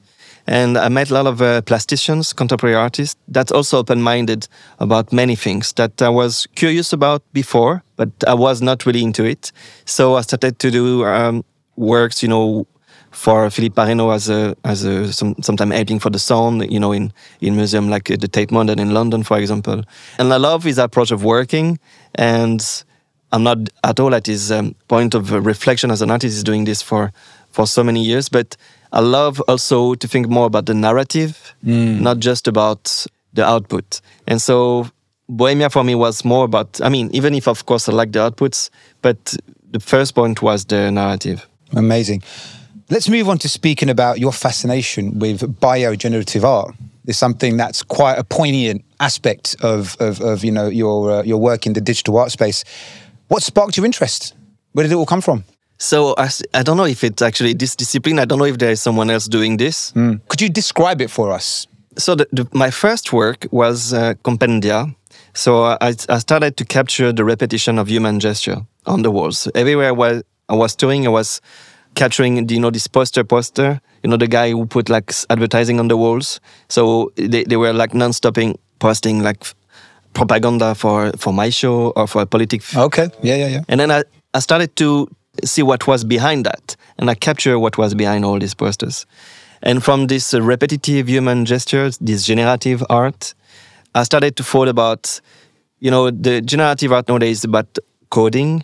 And 0.47 0.75
I 0.77 0.89
met 0.89 1.11
a 1.11 1.13
lot 1.13 1.27
of 1.27 1.39
uh, 1.41 1.61
plasticians, 1.61 2.33
contemporary 2.35 2.75
artists, 2.75 3.15
that 3.33 3.51
also 3.51 3.77
open 3.77 4.01
minded 4.01 4.47
about 4.79 5.13
many 5.13 5.35
things 5.35 5.73
that 5.73 6.01
I 6.01 6.09
was 6.09 6.47
curious 6.55 6.93
about 6.93 7.21
before, 7.31 7.83
but 7.95 8.09
I 8.27 8.33
was 8.33 8.59
not 8.61 8.85
really 8.85 9.03
into 9.03 9.23
it. 9.23 9.51
So 9.85 10.15
I 10.17 10.21
started 10.21 10.57
to 10.59 10.71
do 10.71 11.05
um, 11.05 11.43
works, 11.75 12.23
you 12.23 12.29
know, 12.29 12.65
for 13.11 13.49
Philippe 13.49 13.75
Parreno 13.75 14.13
as 14.13 14.29
a 14.29 14.55
as 14.63 14.83
a 14.83 15.11
some 15.13 15.35
sometime 15.41 15.71
helping 15.71 15.99
for 15.99 16.09
the 16.09 16.19
sound, 16.19 16.71
you 16.71 16.79
know, 16.79 16.91
in 16.91 17.13
in 17.41 17.55
museum 17.55 17.89
like 17.89 18.09
uh, 18.09 18.15
the 18.19 18.27
Tate 18.27 18.51
Modern 18.51 18.79
in 18.79 18.93
London, 18.93 19.23
for 19.23 19.37
example. 19.37 19.83
And 20.17 20.33
I 20.33 20.37
love 20.37 20.63
his 20.63 20.77
approach 20.77 21.11
of 21.11 21.23
working 21.23 21.79
and 22.15 22.83
I'm 23.31 23.43
not 23.43 23.69
at 23.83 23.99
all 23.99 24.13
at 24.13 24.27
his 24.27 24.51
um, 24.51 24.75
point 24.87 25.13
of 25.13 25.31
reflection 25.31 25.91
as 25.91 26.01
an 26.01 26.11
artist. 26.11 26.35
He's 26.35 26.43
doing 26.43 26.65
this 26.65 26.81
for 26.81 27.11
for 27.51 27.67
so 27.67 27.83
many 27.83 28.03
years, 28.03 28.29
but 28.29 28.55
I 28.93 28.99
love 28.99 29.41
also 29.47 29.95
to 29.95 30.07
think 30.07 30.29
more 30.29 30.45
about 30.45 30.65
the 30.65 30.73
narrative, 30.73 31.53
mm. 31.65 31.99
not 31.99 32.19
just 32.19 32.47
about 32.47 33.05
the 33.33 33.45
output. 33.45 34.01
And 34.27 34.41
so 34.41 34.89
Bohemia 35.29 35.69
for 35.69 35.83
me 35.83 35.95
was 35.95 36.25
more 36.25 36.45
about, 36.45 36.81
I 36.81 36.89
mean, 36.89 37.09
even 37.13 37.33
if 37.33 37.47
of 37.47 37.65
course 37.65 37.87
I 37.87 37.93
like 37.93 38.11
the 38.11 38.19
outputs, 38.19 38.69
but 39.01 39.35
the 39.71 39.79
first 39.79 40.15
point 40.15 40.41
was 40.41 40.65
the 40.65 40.91
narrative. 40.91 41.47
Amazing. 41.73 42.23
Let's 42.91 43.07
move 43.07 43.29
on 43.29 43.37
to 43.37 43.47
speaking 43.47 43.89
about 43.89 44.19
your 44.19 44.33
fascination 44.33 45.17
with 45.17 45.39
biogenerative 45.61 46.43
art. 46.43 46.75
It's 47.07 47.17
something 47.17 47.55
that's 47.55 47.83
quite 47.83 48.19
a 48.19 48.23
poignant 48.25 48.83
aspect 48.99 49.55
of, 49.61 49.95
of, 50.01 50.19
of 50.19 50.43
you 50.43 50.51
know, 50.51 50.67
your, 50.67 51.09
uh, 51.09 51.23
your 51.23 51.37
work 51.37 51.65
in 51.65 51.71
the 51.71 51.79
digital 51.79 52.17
art 52.17 52.33
space. 52.33 52.65
What 53.29 53.43
sparked 53.43 53.77
your 53.77 53.85
interest? 53.85 54.35
Where 54.73 54.83
did 54.83 54.91
it 54.91 54.95
all 54.95 55.05
come 55.05 55.21
from? 55.21 55.45
So 55.77 56.15
I, 56.17 56.29
I 56.53 56.63
don't 56.63 56.75
know 56.75 56.83
if 56.83 57.05
it's 57.05 57.21
actually 57.21 57.53
this 57.53 57.77
discipline. 57.77 58.19
I 58.19 58.25
don't 58.25 58.39
know 58.39 58.45
if 58.45 58.57
there 58.57 58.71
is 58.71 58.81
someone 58.81 59.09
else 59.09 59.29
doing 59.29 59.55
this. 59.55 59.93
Mm. 59.93 60.19
Could 60.27 60.41
you 60.41 60.49
describe 60.49 60.99
it 60.99 61.09
for 61.09 61.31
us? 61.31 61.67
So 61.97 62.15
the, 62.15 62.27
the, 62.33 62.45
my 62.51 62.71
first 62.71 63.13
work 63.13 63.47
was 63.51 63.93
uh, 63.93 64.15
compendia. 64.25 64.93
So 65.33 65.63
I, 65.63 65.95
I, 66.09 66.17
started 66.17 66.57
to 66.57 66.65
capture 66.65 67.13
the 67.13 67.23
repetition 67.23 67.79
of 67.79 67.87
human 67.87 68.19
gesture 68.19 68.57
on 68.85 69.03
the 69.03 69.11
walls. 69.11 69.47
Everywhere 69.55 69.87
I 69.87 69.91
was, 69.91 70.23
I 70.49 70.55
was 70.55 70.75
touring, 70.75 71.05
I 71.07 71.09
was 71.09 71.39
capturing, 72.01 72.49
you 72.49 72.59
know, 72.59 72.71
this 72.71 72.87
poster 72.87 73.23
poster, 73.23 73.79
you 74.01 74.09
know, 74.09 74.17
the 74.17 74.27
guy 74.27 74.49
who 74.49 74.65
put 74.65 74.89
like 74.89 75.13
advertising 75.29 75.79
on 75.79 75.87
the 75.87 75.95
walls. 75.95 76.39
So 76.67 77.11
they, 77.15 77.43
they 77.43 77.57
were 77.57 77.73
like 77.73 77.93
non-stopping 77.93 78.57
posting 78.79 79.21
like 79.21 79.45
propaganda 80.13 80.73
for 80.73 81.11
for 81.17 81.31
my 81.31 81.51
show 81.51 81.91
or 81.95 82.07
for 82.07 82.23
a 82.23 82.25
political. 82.25 82.81
Okay. 82.87 83.07
Yeah, 83.21 83.35
yeah, 83.35 83.49
yeah. 83.55 83.61
And 83.67 83.79
then 83.79 83.91
I, 83.91 84.01
I 84.33 84.39
started 84.39 84.75
to 84.77 85.07
see 85.43 85.63
what 85.63 85.85
was 85.85 86.03
behind 86.03 86.45
that, 86.45 86.75
and 86.97 87.09
I 87.11 87.15
capture 87.15 87.59
what 87.59 87.77
was 87.77 87.93
behind 87.93 88.25
all 88.25 88.39
these 88.39 88.55
posters. 88.55 89.05
And 89.61 89.83
from 89.83 90.07
this 90.07 90.33
uh, 90.33 90.41
repetitive 90.41 91.07
human 91.07 91.45
gestures, 91.45 91.99
this 91.99 92.25
generative 92.25 92.83
art, 92.89 93.35
I 93.93 94.03
started 94.03 94.35
to 94.37 94.43
thought 94.43 94.67
about, 94.67 95.21
you 95.79 95.91
know, 95.91 96.09
the 96.09 96.41
generative 96.41 96.91
art 96.91 97.07
nowadays 97.07 97.37
is 97.37 97.43
about 97.43 97.77
coding, 98.09 98.63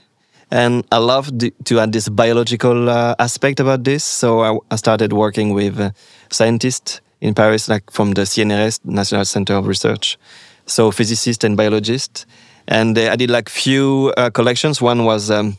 and 0.51 0.85
I 0.91 0.97
love 0.97 1.31
to 1.65 1.79
add 1.79 1.91
this 1.91 2.09
biological 2.09 2.89
uh, 2.89 3.15
aspect 3.19 3.59
about 3.59 3.83
this. 3.83 4.03
So 4.03 4.41
I, 4.41 4.57
I 4.71 4.75
started 4.77 5.13
working 5.13 5.53
with 5.53 5.79
uh, 5.79 5.91
scientists 6.29 7.01
in 7.19 7.33
Paris, 7.33 7.67
like 7.67 7.89
from 7.91 8.11
the 8.11 8.21
CNRS, 8.21 8.79
National 8.85 9.25
Center 9.25 9.55
of 9.55 9.67
Research, 9.67 10.17
so 10.65 10.91
physicists 10.91 11.43
and 11.43 11.57
biologists. 11.57 12.25
And 12.67 12.97
I 12.97 13.15
did 13.15 13.29
like 13.29 13.49
few 13.49 14.13
uh, 14.17 14.29
collections. 14.29 14.81
One 14.81 15.05
was 15.05 15.31
um, 15.31 15.57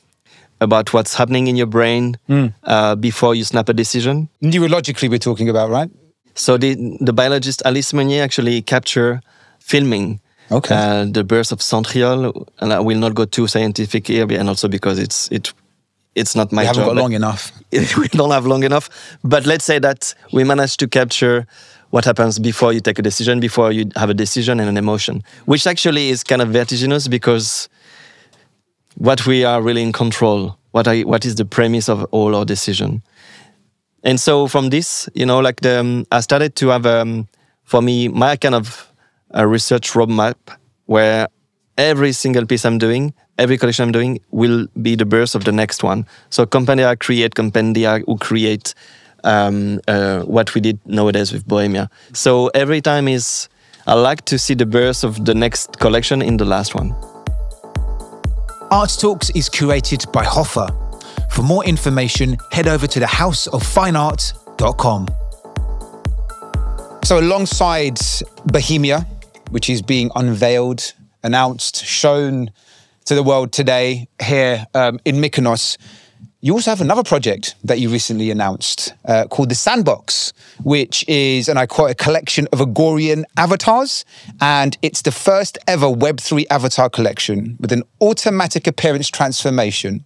about 0.61 0.93
what's 0.93 1.15
happening 1.15 1.47
in 1.47 1.57
your 1.57 1.67
brain 1.67 2.17
mm. 2.29 2.53
uh, 2.65 2.95
before 2.97 3.35
you 3.35 3.45
snap 3.45 3.69
a 3.69 3.75
decision. 3.75 4.29
Neurologically, 4.43 5.09
we're 5.09 5.19
talking 5.19 5.49
about, 5.49 5.71
right? 5.71 5.91
So 6.35 6.57
the 6.57 6.77
the 7.01 7.13
biologist 7.13 7.63
Alice 7.65 7.93
Meunier 7.93 8.23
actually 8.23 8.63
captured 8.63 9.23
filming 9.59 10.21
okay. 10.51 10.75
Uh, 10.75 11.05
the 11.05 11.25
birth 11.25 11.53
of 11.53 11.61
centriole, 11.61 12.47
and 12.61 12.73
I 12.73 12.81
will 12.81 12.99
not 12.99 13.15
go 13.15 13.25
too 13.25 13.47
scientific 13.47 14.07
here, 14.07 14.27
and 14.31 14.49
also 14.49 14.69
because 14.69 14.99
it's 14.99 15.31
it 15.31 15.53
it's 16.15 16.35
not 16.35 16.53
my 16.53 16.63
we 16.63 16.67
haven't 16.67 16.85
job. 16.85 16.95
got 16.95 17.03
long 17.03 17.13
enough. 17.13 17.53
we 17.73 18.09
don't 18.09 18.31
have 18.31 18.47
long 18.47 18.65
enough. 18.65 18.91
But 19.23 19.47
let's 19.47 19.65
say 19.65 19.79
that 19.79 20.15
we 20.33 20.45
managed 20.45 20.81
to 20.81 20.89
capture 20.89 21.47
what 21.91 22.05
happens 22.05 22.39
before 22.39 22.73
you 22.73 22.81
take 22.81 22.99
a 22.99 23.03
decision, 23.03 23.41
before 23.41 23.73
you 23.73 23.91
have 23.97 24.11
a 24.11 24.15
decision 24.15 24.61
and 24.61 24.69
an 24.69 24.77
emotion, 24.77 25.23
which 25.47 25.67
actually 25.67 26.11
is 26.11 26.23
kind 26.23 26.43
of 26.43 26.49
vertiginous 26.49 27.09
because 27.09 27.69
what 28.97 29.27
we 29.27 29.45
are 29.45 29.63
really 29.63 29.83
in 29.83 29.93
control, 29.93 30.59
what, 30.73 30.87
I, 30.87 31.03
what 31.03 31.25
is 31.25 31.37
the 31.37 31.45
premise 31.45 31.89
of 31.89 32.05
all 32.11 32.35
our 32.35 32.45
decision. 32.45 33.03
And 34.03 34.21
so 34.21 34.49
from 34.49 34.71
this, 34.71 35.09
you 35.15 35.25
know, 35.25 35.39
like 35.41 35.61
the, 35.61 35.81
um, 35.81 36.07
I 36.13 36.21
started 36.21 36.57
to 36.57 36.69
have, 36.69 36.85
um, 36.85 37.29
for 37.65 37.81
me, 37.81 38.09
my 38.09 38.37
kind 38.37 38.55
of 38.55 38.88
a 39.31 39.47
research 39.47 39.93
roadmap 39.93 40.37
where 40.87 41.29
every 41.77 42.13
single 42.13 42.47
piece 42.47 42.65
I'm 42.65 42.79
doing, 42.79 43.15
every 43.39 43.59
collection 43.59 43.85
I'm 43.85 43.93
doing 43.93 44.21
will 44.31 44.67
be 44.81 44.97
the 44.97 45.07
birth 45.07 45.35
of 45.35 45.45
the 45.45 45.53
next 45.53 45.83
one. 45.83 46.07
So 46.31 46.47
compendia 46.47 46.99
create 46.99 47.35
compendia 47.35 48.03
who 48.07 48.17
create 48.19 48.75
um, 49.25 49.81
uh, 49.89 50.23
what 50.23 50.55
we 50.55 50.61
did 50.61 50.79
nowadays 50.87 51.33
with 51.33 51.47
Bohemia. 51.47 51.91
So 52.13 52.49
every 52.49 52.81
time 52.81 53.09
is 53.09 53.49
I 53.87 53.95
like 53.95 54.25
to 54.27 54.39
see 54.39 54.55
the 54.55 54.67
birth 54.67 55.03
of 55.03 55.25
the 55.25 55.35
next 55.35 55.79
collection 55.79 56.21
in 56.21 56.37
the 56.37 56.45
last 56.45 56.75
one. 56.75 56.95
Art 58.71 58.95
Talks 59.01 59.31
is 59.31 59.49
curated 59.49 60.13
by 60.13 60.25
HOFA. 60.25 60.69
For 61.33 61.43
more 61.43 61.65
information, 61.65 62.37
head 62.53 62.69
over 62.69 62.87
to 62.87 63.01
the 63.01 63.07
thehouseoffineart.com. 63.07 65.09
So, 67.03 67.19
alongside 67.19 67.99
Bohemia, 68.45 69.07
which 69.51 69.71
is 69.71 69.83
being 69.83 70.11
unveiled, 70.15 70.93
announced, 71.23 71.85
shown 71.85 72.51
to 73.07 73.15
the 73.15 73.23
world 73.23 73.53
today 73.53 74.09
here 74.23 74.67
um, 74.75 74.99
in 75.05 75.17
Mykonos, 75.17 75.79
you 76.41 76.53
also 76.53 76.71
have 76.71 76.81
another 76.81 77.03
project 77.03 77.57
that 77.65 77.81
you 77.81 77.89
recently 77.89 78.31
announced 78.31 78.95
uh, 79.07 79.25
called 79.27 79.49
The 79.49 79.57
Sandbox, 79.57 80.33
which 80.63 81.05
is, 81.09 81.49
and 81.49 81.59
I 81.59 81.67
quote, 81.67 81.91
a 81.91 81.95
collection 81.97 82.47
of 82.53 82.61
Agorian 82.61 83.25
avatars. 83.37 84.05
And 84.41 84.79
it's 84.81 85.03
the 85.03 85.11
first 85.11 85.59
ever 85.67 85.87
Web3 85.87 86.45
avatar 86.49 86.89
collection 86.89 87.57
with 87.59 87.73
an 87.73 87.83
automatic 88.01 88.69
appearance 88.69 89.09
transformation. 89.09 90.05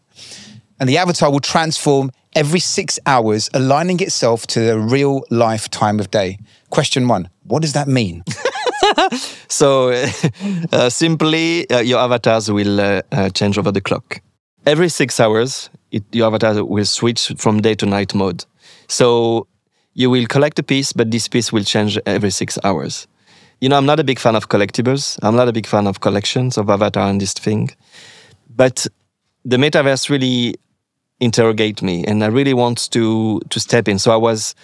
And 0.80 0.88
the 0.88 0.96
avatar 0.96 1.30
will 1.30 1.40
transform 1.40 2.12
every 2.34 2.60
six 2.60 2.98
hours, 3.04 3.50
aligning 3.52 4.00
itself 4.00 4.46
to 4.48 4.60
the 4.60 4.78
real 4.78 5.24
life 5.28 5.68
time 5.68 6.00
of 6.00 6.10
day. 6.10 6.38
Question 6.70 7.08
one 7.08 7.28
What 7.44 7.60
does 7.60 7.74
that 7.74 7.88
mean? 7.88 8.24
so, 9.48 9.90
uh, 10.72 10.88
simply, 10.88 11.68
uh, 11.70 11.80
your 11.80 12.00
avatars 12.00 12.50
will 12.50 12.80
uh, 12.80 13.02
uh, 13.12 13.28
change 13.30 13.58
over 13.58 13.72
the 13.72 13.80
clock 13.80 14.20
every 14.66 14.88
six 14.88 15.20
hours, 15.20 15.70
it, 15.90 16.02
your 16.12 16.26
avatar 16.26 16.64
will 16.64 16.84
switch 16.84 17.32
from 17.36 17.60
day 17.60 17.74
to 17.74 17.86
night 17.86 18.14
mode. 18.14 18.44
So 18.88 19.46
you 19.94 20.10
will 20.10 20.26
collect 20.26 20.58
a 20.58 20.62
piece, 20.62 20.92
but 20.92 21.10
this 21.10 21.28
piece 21.28 21.52
will 21.52 21.64
change 21.64 21.98
every 22.06 22.30
six 22.30 22.58
hours. 22.64 23.06
You 23.60 23.68
know, 23.68 23.76
I'm 23.76 23.86
not 23.86 24.00
a 24.00 24.04
big 24.04 24.18
fan 24.18 24.34
of 24.34 24.48
collectibles. 24.48 25.18
I'm 25.22 25.36
not 25.36 25.48
a 25.48 25.52
big 25.52 25.66
fan 25.66 25.86
of 25.86 26.00
collections 26.00 26.58
of 26.58 26.68
avatar 26.68 27.08
and 27.08 27.20
this 27.20 27.32
thing. 27.32 27.70
But 28.54 28.86
the 29.44 29.56
metaverse 29.56 30.08
really 30.10 30.56
interrogate 31.20 31.82
me 31.82 32.04
and 32.04 32.24
I 32.24 32.26
really 32.26 32.54
want 32.54 32.90
to 32.90 33.40
to 33.48 33.60
step 33.60 33.86
in. 33.86 33.98
So 33.98 34.12
I 34.12 34.16
was 34.16 34.54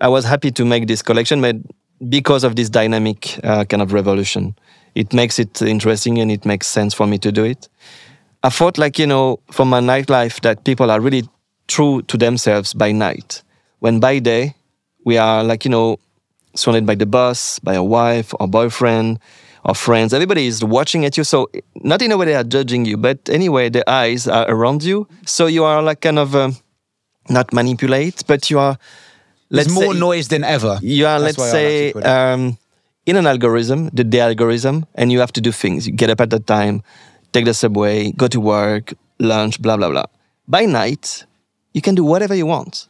I 0.00 0.08
was 0.08 0.24
happy 0.24 0.50
to 0.50 0.64
make 0.64 0.88
this 0.88 1.02
collection 1.02 1.40
but 1.40 1.56
because 2.08 2.44
of 2.44 2.56
this 2.56 2.68
dynamic 2.68 3.38
uh, 3.44 3.64
kind 3.64 3.82
of 3.82 3.92
revolution. 3.92 4.54
It 4.94 5.12
makes 5.12 5.38
it 5.38 5.62
interesting 5.62 6.18
and 6.18 6.30
it 6.30 6.44
makes 6.44 6.66
sense 6.66 6.94
for 6.94 7.06
me 7.06 7.18
to 7.18 7.32
do 7.32 7.44
it. 7.44 7.68
I 8.42 8.50
thought, 8.50 8.76
like, 8.76 8.98
you 8.98 9.06
know, 9.06 9.38
from 9.50 9.68
my 9.68 9.80
nightlife, 9.80 10.40
that 10.40 10.64
people 10.64 10.90
are 10.90 11.00
really 11.00 11.28
true 11.68 12.02
to 12.02 12.16
themselves 12.16 12.74
by 12.74 12.92
night. 12.92 13.42
When 13.78 14.00
by 14.00 14.18
day, 14.18 14.54
we 15.04 15.16
are, 15.16 15.44
like, 15.44 15.64
you 15.64 15.70
know, 15.70 15.98
surrounded 16.54 16.86
by 16.86 16.96
the 16.96 17.06
boss, 17.06 17.58
by 17.60 17.74
a 17.74 17.82
wife 17.82 18.34
or 18.38 18.48
boyfriend 18.48 19.20
or 19.64 19.74
friends. 19.74 20.12
Everybody 20.12 20.46
is 20.46 20.62
watching 20.64 21.04
at 21.04 21.16
you. 21.16 21.24
So, 21.24 21.50
not 21.76 22.02
in 22.02 22.10
a 22.12 22.16
way 22.16 22.26
they 22.26 22.34
are 22.34 22.44
judging 22.44 22.84
you, 22.84 22.96
but 22.96 23.28
anyway, 23.28 23.68
the 23.68 23.88
eyes 23.88 24.26
are 24.26 24.48
around 24.50 24.82
you. 24.82 25.06
So, 25.24 25.46
you 25.46 25.64
are 25.64 25.80
like 25.80 26.00
kind 26.00 26.18
of 26.18 26.34
um, 26.34 26.56
not 27.30 27.52
manipulate, 27.52 28.24
but 28.26 28.50
you 28.50 28.58
are. 28.58 28.76
There's 29.52 29.72
more 29.72 29.92
say, 29.92 30.00
noise 30.00 30.28
than 30.28 30.44
ever. 30.44 30.78
You 30.82 31.06
are, 31.06 31.20
That's 31.20 31.38
let's 31.38 31.50
say, 31.50 31.92
like 31.92 32.04
um, 32.04 32.58
in 33.06 33.16
an 33.16 33.26
algorithm, 33.26 33.90
the 33.92 34.04
day 34.04 34.20
algorithm, 34.20 34.86
and 34.94 35.12
you 35.12 35.20
have 35.20 35.32
to 35.32 35.40
do 35.40 35.52
things. 35.52 35.86
You 35.86 35.92
get 35.92 36.10
up 36.10 36.20
at 36.20 36.30
that 36.30 36.46
time 36.46 36.82
take 37.32 37.44
the 37.44 37.54
subway, 37.54 38.12
go 38.12 38.28
to 38.28 38.40
work, 38.40 38.94
lunch, 39.18 39.60
blah, 39.60 39.76
blah, 39.76 39.90
blah. 39.90 40.04
By 40.46 40.66
night, 40.66 41.24
you 41.72 41.80
can 41.80 41.94
do 41.94 42.04
whatever 42.04 42.34
you 42.34 42.46
want. 42.46 42.88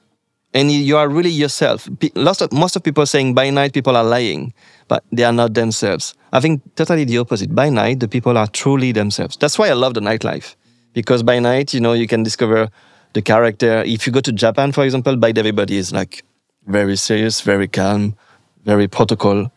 And 0.54 0.71
you 0.71 0.99
are 0.99 1.09
really 1.09 1.31
yourself. 1.31 1.88
Lots 2.14 2.42
of, 2.42 2.52
most 2.52 2.76
of 2.76 2.83
people 2.83 3.07
saying 3.07 3.33
by 3.33 3.49
night 3.49 3.73
people 3.73 3.97
are 3.97 4.04
lying, 4.04 4.52
but 4.87 5.02
they 5.11 5.25
are 5.25 5.33
not 5.33 5.54
themselves. 5.54 6.14
I 6.31 6.40
think 6.40 6.61
totally 6.75 7.04
the 7.04 7.16
opposite. 7.19 7.54
By 7.54 7.71
night, 7.71 8.00
the 8.00 8.09
people 8.09 8.37
are 8.37 8.47
truly 8.49 8.92
themselves. 8.92 9.37
That's 9.38 9.59
why 9.59 9.71
I 9.71 9.73
love 9.73 9.95
the 9.95 10.00
nightlife. 10.00 10.54
Because 10.92 11.23
by 11.23 11.38
night, 11.38 11.73
you 11.73 11.81
know, 11.81 11.95
you 11.95 12.07
can 12.07 12.23
discover 12.23 12.69
the 13.14 13.23
character. 13.23 13.83
If 13.87 14.07
you 14.07 14.12
go 14.12 14.21
to 14.21 14.33
Japan, 14.33 14.73
for 14.73 14.85
example, 14.85 15.16
by 15.16 15.33
day 15.33 15.40
everybody 15.40 15.78
is 15.78 15.90
like 15.90 16.23
very 16.66 16.97
serious, 16.97 17.40
very 17.40 17.69
calm, 17.69 18.14
very 18.64 18.88
protocol. 18.88 19.50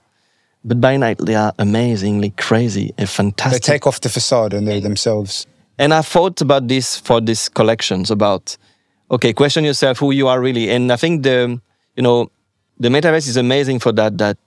But 0.64 0.82
by 0.82 0.98
night, 0.98 1.20
they 1.20 1.36
are 1.36 1.54
amazingly 1.60 2.32
crazy 2.32 2.94
and 2.98 3.08
fantastic. 3.08 3.64
They 3.64 3.74
take 3.74 3.88
off 3.88 4.02
the 4.02 4.10
facade 4.10 4.54
and 4.54 4.68
they're 4.68 4.82
themselves. 4.82 5.46
And 5.78 5.94
I 5.94 6.02
thought 6.02 6.42
about 6.42 6.68
this 6.68 6.98
for 6.98 7.22
these 7.22 7.50
collections 7.50 8.10
about, 8.10 8.58
okay, 9.12 9.34
question 9.34 9.64
yourself 9.64 10.00
who 10.00 10.12
you 10.12 10.28
are 10.28 10.42
really. 10.42 10.70
And 10.72 10.92
I 10.92 10.96
think 10.96 11.24
the, 11.24 11.60
you 11.96 12.04
know, 12.04 12.32
the 12.80 12.90
metaverse 12.90 13.28
is 13.28 13.38
amazing 13.38 13.80
for 13.80 13.92
that, 13.92 14.18
that 14.18 14.38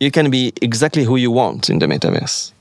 you 0.00 0.10
can 0.10 0.30
be 0.30 0.52
exactly 0.60 1.04
who 1.04 1.16
you 1.16 1.30
want 1.30 1.70
in 1.70 1.78
the 1.78 1.86
metaverse. 1.86 2.52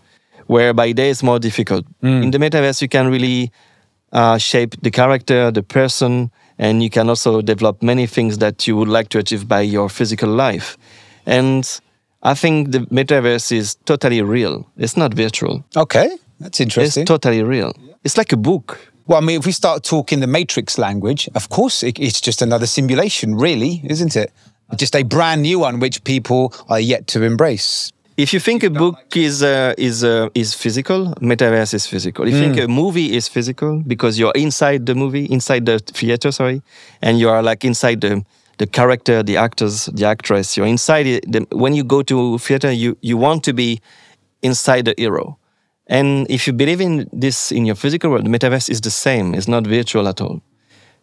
where 0.48 0.74
by 0.74 0.92
day 0.92 1.10
it's 1.10 1.24
more 1.24 1.40
difficult. 1.40 1.86
In 2.02 2.32
the 2.32 2.38
metaverse, 2.38 2.82
you 2.82 2.88
can 2.90 3.08
really 3.08 3.52
uh, 4.12 4.38
shape 4.38 4.76
the 4.82 4.92
character, 4.92 5.52
the 5.52 5.64
person, 5.64 6.32
and 6.58 6.84
you 6.84 6.90
can 6.90 7.10
also 7.10 7.42
develop 7.42 7.82
many 7.82 8.08
things 8.08 8.38
that 8.38 8.68
you 8.68 8.76
would 8.78 8.88
like 8.88 9.10
to 9.10 9.20
achieve 9.20 9.48
by 9.48 9.62
your 9.62 9.90
physical 9.90 10.30
life. 10.30 10.78
And 11.26 11.80
I 12.22 12.34
think 12.34 12.72
the 12.72 12.80
metaverse 12.80 13.52
is 13.52 13.76
totally 13.86 14.22
real. 14.22 14.66
It's 14.78 14.96
not 14.96 15.14
virtual. 15.14 15.64
Okay, 15.76 16.10
that's 16.40 16.60
interesting. 16.60 17.04
It's 17.04 17.08
totally 17.08 17.44
real. 17.44 17.74
It's 18.04 18.18
like 18.18 18.32
a 18.34 18.38
book. 18.38 18.80
well, 19.08 19.18
I 19.18 19.22
mean, 19.22 19.40
if 19.40 19.46
we 19.46 19.52
start 19.52 19.84
talking 19.84 20.20
the 20.20 20.28
Matrix 20.28 20.78
language, 20.78 21.30
of 21.36 21.50
course, 21.50 21.84
it, 21.84 22.00
it's 22.00 22.22
just 22.22 22.42
another 22.42 22.66
simulation, 22.68 23.36
really, 23.36 23.82
isn't 23.86 24.16
it? 24.16 24.32
Just 24.78 24.96
a 24.96 25.04
brand 25.04 25.42
new 25.42 25.60
one 25.60 25.80
which 25.80 26.04
people 26.04 26.54
are 26.70 26.80
yet 26.80 27.08
to 27.08 27.24
embrace. 27.24 27.92
If 28.16 28.32
you 28.32 28.40
think 28.40 28.64
a 28.64 28.70
book 28.70 29.18
is 29.18 29.42
uh, 29.42 29.74
is 29.76 30.04
uh, 30.04 30.30
is 30.36 30.54
physical, 30.54 31.16
metaverse 31.20 31.74
is 31.74 31.88
physical. 31.88 32.28
If 32.28 32.36
you 32.36 32.40
think 32.40 32.58
a 32.60 32.68
movie 32.68 33.16
is 33.16 33.28
physical 33.28 33.82
because 33.88 34.20
you're 34.20 34.34
inside 34.36 34.86
the 34.86 34.94
movie, 34.94 35.26
inside 35.26 35.66
the 35.66 35.80
theater, 35.80 36.32
sorry, 36.32 36.62
and 37.02 37.20
you 37.20 37.30
are 37.30 37.42
like 37.42 37.66
inside 37.66 38.02
the 38.02 38.24
the 38.60 38.68
character, 38.68 39.24
the 39.24 39.38
actors, 39.38 39.88
the 39.88 40.06
actress. 40.06 40.56
You're 40.56 40.68
inside 40.68 41.08
it. 41.08 41.32
The, 41.32 41.48
when 41.52 41.74
you 41.74 41.84
go 41.84 42.04
to 42.04 42.38
theater, 42.38 42.72
you 42.72 42.96
you 43.02 43.18
want 43.18 43.44
to 43.46 43.54
be 43.54 43.82
inside 44.44 44.86
the 44.86 44.94
hero. 44.96 45.40
And 45.88 46.30
if 46.30 46.46
you 46.46 46.54
believe 46.54 46.82
in 46.82 47.10
this 47.12 47.52
in 47.52 47.66
your 47.66 47.76
physical 47.76 48.12
world, 48.12 48.26
the 48.26 48.30
metaverse 48.30 48.70
is 48.70 48.82
the 48.82 48.92
same. 48.92 49.34
It's 49.34 49.48
not 49.48 49.66
virtual 49.66 50.08
at 50.08 50.22
all. 50.22 50.40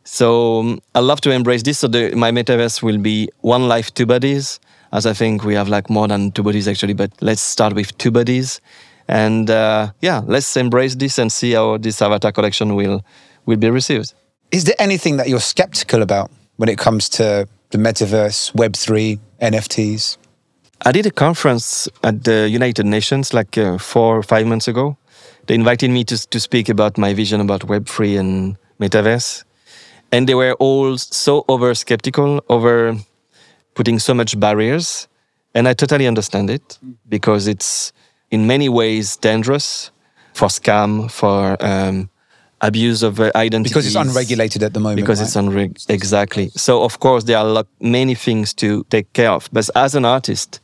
So 0.04 0.60
um, 0.60 0.80
I 0.94 1.00
love 1.00 1.20
to 1.22 1.30
embrace 1.30 1.62
this. 1.64 1.80
So 1.80 1.88
the, 1.88 2.14
my 2.14 2.30
metaverse 2.30 2.82
will 2.82 2.98
be 2.98 3.28
one 3.40 3.68
life, 3.68 3.92
two 3.92 4.06
bodies. 4.06 4.60
As 4.92 5.06
I 5.06 5.12
think 5.12 5.44
we 5.44 5.54
have 5.54 5.68
like 5.68 5.88
more 5.88 6.08
than 6.08 6.32
two 6.32 6.42
bodies 6.42 6.66
actually, 6.66 6.94
but 6.94 7.12
let's 7.20 7.40
start 7.42 7.74
with 7.74 7.96
two 7.98 8.10
bodies, 8.10 8.60
and 9.08 9.48
uh, 9.50 9.92
yeah, 10.00 10.22
let's 10.26 10.56
embrace 10.56 10.96
this 10.96 11.18
and 11.18 11.30
see 11.30 11.52
how 11.52 11.78
this 11.78 12.02
avatar 12.02 12.32
collection 12.32 12.74
will 12.74 13.04
will 13.46 13.56
be 13.56 13.70
received. 13.70 14.14
Is 14.50 14.64
there 14.64 14.74
anything 14.78 15.16
that 15.18 15.28
you're 15.28 15.40
skeptical 15.40 16.02
about 16.02 16.30
when 16.56 16.68
it 16.68 16.78
comes 16.78 17.08
to 17.10 17.46
the 17.70 17.78
metaverse, 17.78 18.52
Web3, 18.54 19.18
NFTs? 19.40 20.16
I 20.82 20.92
did 20.92 21.06
a 21.06 21.10
conference 21.10 21.88
at 22.02 22.24
the 22.24 22.48
United 22.48 22.86
Nations 22.86 23.32
like 23.32 23.56
uh, 23.58 23.78
four 23.78 24.16
or 24.18 24.22
five 24.22 24.46
months 24.46 24.66
ago. 24.66 24.96
They 25.46 25.54
invited 25.54 25.90
me 25.90 26.04
to, 26.04 26.28
to 26.28 26.40
speak 26.40 26.68
about 26.68 26.96
my 26.96 27.14
vision 27.14 27.40
about 27.40 27.62
Web3 27.62 28.18
and 28.18 28.56
metaverse. 28.80 29.44
And 30.10 30.28
they 30.28 30.34
were 30.34 30.54
all 30.54 30.96
so 30.98 31.44
over 31.48 31.74
skeptical, 31.74 32.42
over 32.48 32.96
putting 33.80 33.98
so 33.98 34.12
much 34.12 34.38
barriers. 34.38 35.08
And 35.54 35.66
I 35.66 35.72
totally 35.72 36.06
understand 36.06 36.50
it 36.50 36.78
because 37.08 37.46
it's 37.46 37.94
in 38.30 38.46
many 38.46 38.68
ways 38.68 39.16
dangerous 39.16 39.90
for 40.34 40.48
scam, 40.48 41.10
for 41.10 41.56
um, 41.64 42.10
abuse 42.60 43.02
of 43.02 43.20
uh, 43.20 43.32
identity. 43.34 43.70
Because 43.70 43.86
it's 43.86 43.96
unregulated 43.96 44.62
at 44.62 44.74
the 44.74 44.80
moment. 44.80 45.00
because 45.00 45.18
right? 45.18 45.26
it's 45.26 45.36
unreg 45.36 45.70
exactly 45.88 46.50
so 46.66 46.82
of 46.82 47.00
course 47.00 47.24
there 47.24 47.38
are 47.38 47.64
many 47.80 48.14
things 48.14 48.52
to 48.62 48.84
take 48.90 49.10
care 49.14 49.30
of 49.30 49.48
but 49.50 49.64
as 49.74 49.94
an 49.94 50.04
artist 50.04 50.60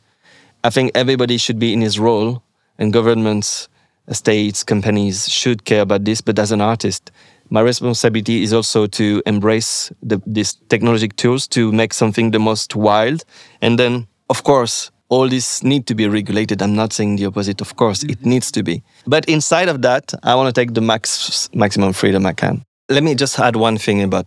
i 0.63 0.69
think 0.69 0.91
everybody 0.93 1.37
should 1.37 1.59
be 1.65 1.73
in 1.73 1.81
his 1.81 1.97
role 1.97 2.43
and 2.77 2.93
governments 2.93 3.67
states 4.11 4.63
companies 4.63 5.27
should 5.27 5.59
care 5.65 5.81
about 5.81 6.05
this 6.05 6.21
but 6.21 6.37
as 6.37 6.51
an 6.51 6.61
artist 6.61 7.11
my 7.49 7.61
responsibility 7.61 8.43
is 8.43 8.53
also 8.53 8.87
to 8.87 9.21
embrace 9.25 9.91
the, 10.01 10.21
these 10.25 10.53
technologic 10.69 11.15
tools 11.15 11.47
to 11.49 11.71
make 11.71 11.93
something 11.93 12.31
the 12.31 12.39
most 12.39 12.75
wild. 12.75 13.23
And 13.61 13.79
then 13.79 14.07
of 14.29 14.43
course 14.43 14.91
all 15.09 15.29
this 15.29 15.63
need 15.63 15.87
to 15.87 15.95
be 15.95 16.07
regulated. 16.07 16.61
I'm 16.61 16.75
not 16.75 16.91
saying 16.91 17.15
the 17.15 17.25
opposite. 17.27 17.61
Of 17.61 17.77
course 17.77 18.03
it 18.03 18.19
mm-hmm. 18.19 18.29
needs 18.29 18.51
to 18.51 18.63
be. 18.63 18.83
But 19.05 19.25
inside 19.25 19.69
of 19.69 19.81
that 19.81 20.13
i 20.23 20.35
want 20.35 20.53
to 20.53 20.61
take 20.61 20.73
the 20.73 20.81
max 20.81 21.49
maximum 21.53 21.93
freedom 21.93 22.25
i 22.25 22.33
can. 22.33 22.63
Let 22.89 23.03
me 23.03 23.15
just 23.15 23.39
add 23.39 23.55
one 23.55 23.77
thing 23.77 24.01
about 24.01 24.25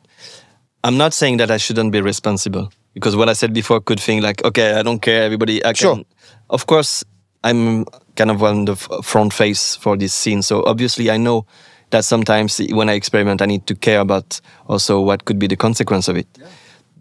i'm 0.85 0.97
not 0.97 1.13
saying 1.13 1.37
that 1.39 1.51
i 1.51 1.59
shouldn't 1.59 1.93
be 1.93 2.01
responsible 2.01 2.73
because 2.95 3.15
what 3.17 3.29
i 3.29 3.35
said 3.35 3.53
before 3.53 3.81
could 3.81 4.01
think 4.01 4.23
like 4.23 4.43
okay 4.45 4.73
i 4.75 4.83
don't 4.83 5.01
care 5.01 5.23
everybody 5.23 5.63
I 5.65 5.73
Sure. 5.75 5.97
can. 5.97 6.05
of 6.49 6.67
course 6.67 7.05
i'm 7.45 7.85
kind 8.17 8.31
of 8.31 8.43
on 8.43 8.65
the 8.67 8.77
front 8.77 9.33
face 9.33 9.77
for 9.77 9.97
this 9.97 10.13
scene. 10.13 10.43
So 10.43 10.65
obviously 10.65 11.11
i 11.11 11.17
know 11.17 11.47
that 11.91 12.05
sometimes 12.05 12.61
when 12.71 12.89
i 12.89 12.93
experiment 12.93 13.43
i 13.43 13.47
need 13.47 13.67
to 13.67 13.75
care 13.75 14.01
about 14.01 14.41
also 14.69 15.01
what 15.01 15.25
could 15.25 15.39
be 15.39 15.47
the 15.47 15.57
consequence 15.57 16.09
of 16.09 16.17
it 16.17 16.29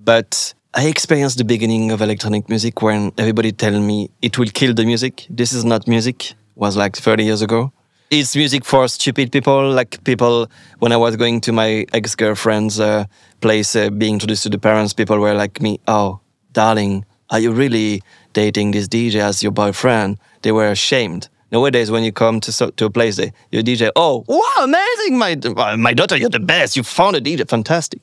but 0.04 0.54
I 0.74 0.86
experienced 0.86 1.40
the 1.40 1.44
beginning 1.44 1.92
of 1.92 2.00
electronic 2.00 2.48
music 2.48 2.84
when 2.84 3.12
everybody 3.18 3.52
tell 3.52 3.80
me 3.80 4.12
it 4.22 4.38
will 4.38 4.50
kill 4.54 4.74
the 4.74 4.86
music. 4.86 5.26
This 5.28 5.52
is 5.52 5.66
not 5.66 5.88
music. 5.88 6.34
Was 6.56 6.78
like 6.78 6.96
30 6.96 7.24
years 7.24 7.42
ago. 7.42 7.72
It's 8.12 8.36
music 8.36 8.66
for 8.66 8.88
stupid 8.88 9.32
people, 9.32 9.72
like 9.72 10.04
people. 10.04 10.48
When 10.80 10.92
I 10.92 10.98
was 10.98 11.16
going 11.16 11.42
to 11.42 11.52
my 11.52 11.86
ex-girlfriend's 11.94 12.80
uh, 12.80 13.06
place, 13.42 13.76
uh, 13.76 13.90
being 13.90 14.14
introduced 14.14 14.44
to 14.44 14.50
the 14.50 14.60
parents, 14.60 14.94
people 14.94 15.18
were 15.20 15.34
like 15.34 15.62
me, 15.62 15.80
"Oh, 15.88 16.20
darling, 16.52 17.06
are 17.30 17.40
you 17.40 17.52
really 17.52 18.02
dating 18.34 18.72
this 18.72 18.88
DJ 18.88 19.22
as 19.22 19.42
your 19.42 19.52
boyfriend?" 19.52 20.18
They 20.42 20.52
were 20.52 20.70
ashamed. 20.70 21.30
Nowadays, 21.52 21.90
when 21.90 22.04
you 22.04 22.12
come 22.12 22.40
to 22.42 22.52
so, 22.52 22.70
to 22.72 22.86
a 22.86 22.90
place, 22.90 23.16
they, 23.16 23.32
your 23.52 23.64
DJ, 23.64 23.92
oh, 23.96 24.24
wow, 24.28 24.64
amazing, 24.64 25.18
my 25.18 25.36
my 25.76 25.94
daughter, 25.94 26.16
you're 26.16 26.30
the 26.30 26.40
best. 26.40 26.78
You 26.78 26.84
found 26.84 27.16
a 27.16 27.22
DJ, 27.22 27.48
fantastic. 27.48 28.02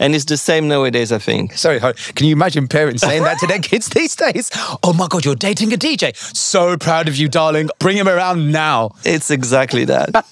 And 0.00 0.14
it's 0.14 0.24
the 0.24 0.36
same 0.36 0.68
nowadays, 0.68 1.10
I 1.12 1.18
think. 1.18 1.54
Sorry, 1.54 1.80
can 1.80 2.26
you 2.26 2.32
imagine 2.32 2.68
parents 2.68 3.02
saying 3.02 3.22
that 3.24 3.38
to 3.38 3.46
their 3.46 3.58
kids 3.58 3.88
these 3.94 4.14
days? 4.14 4.50
Oh 4.82 4.92
my 4.92 5.08
God, 5.08 5.24
you're 5.24 5.34
dating 5.34 5.72
a 5.72 5.76
DJ. 5.76 6.16
So 6.16 6.76
proud 6.76 7.08
of 7.08 7.16
you, 7.16 7.28
darling. 7.28 7.68
Bring 7.78 7.96
him 7.96 8.08
around 8.08 8.52
now. 8.52 8.90
It's 9.04 9.30
exactly 9.30 9.84
that. 9.86 10.24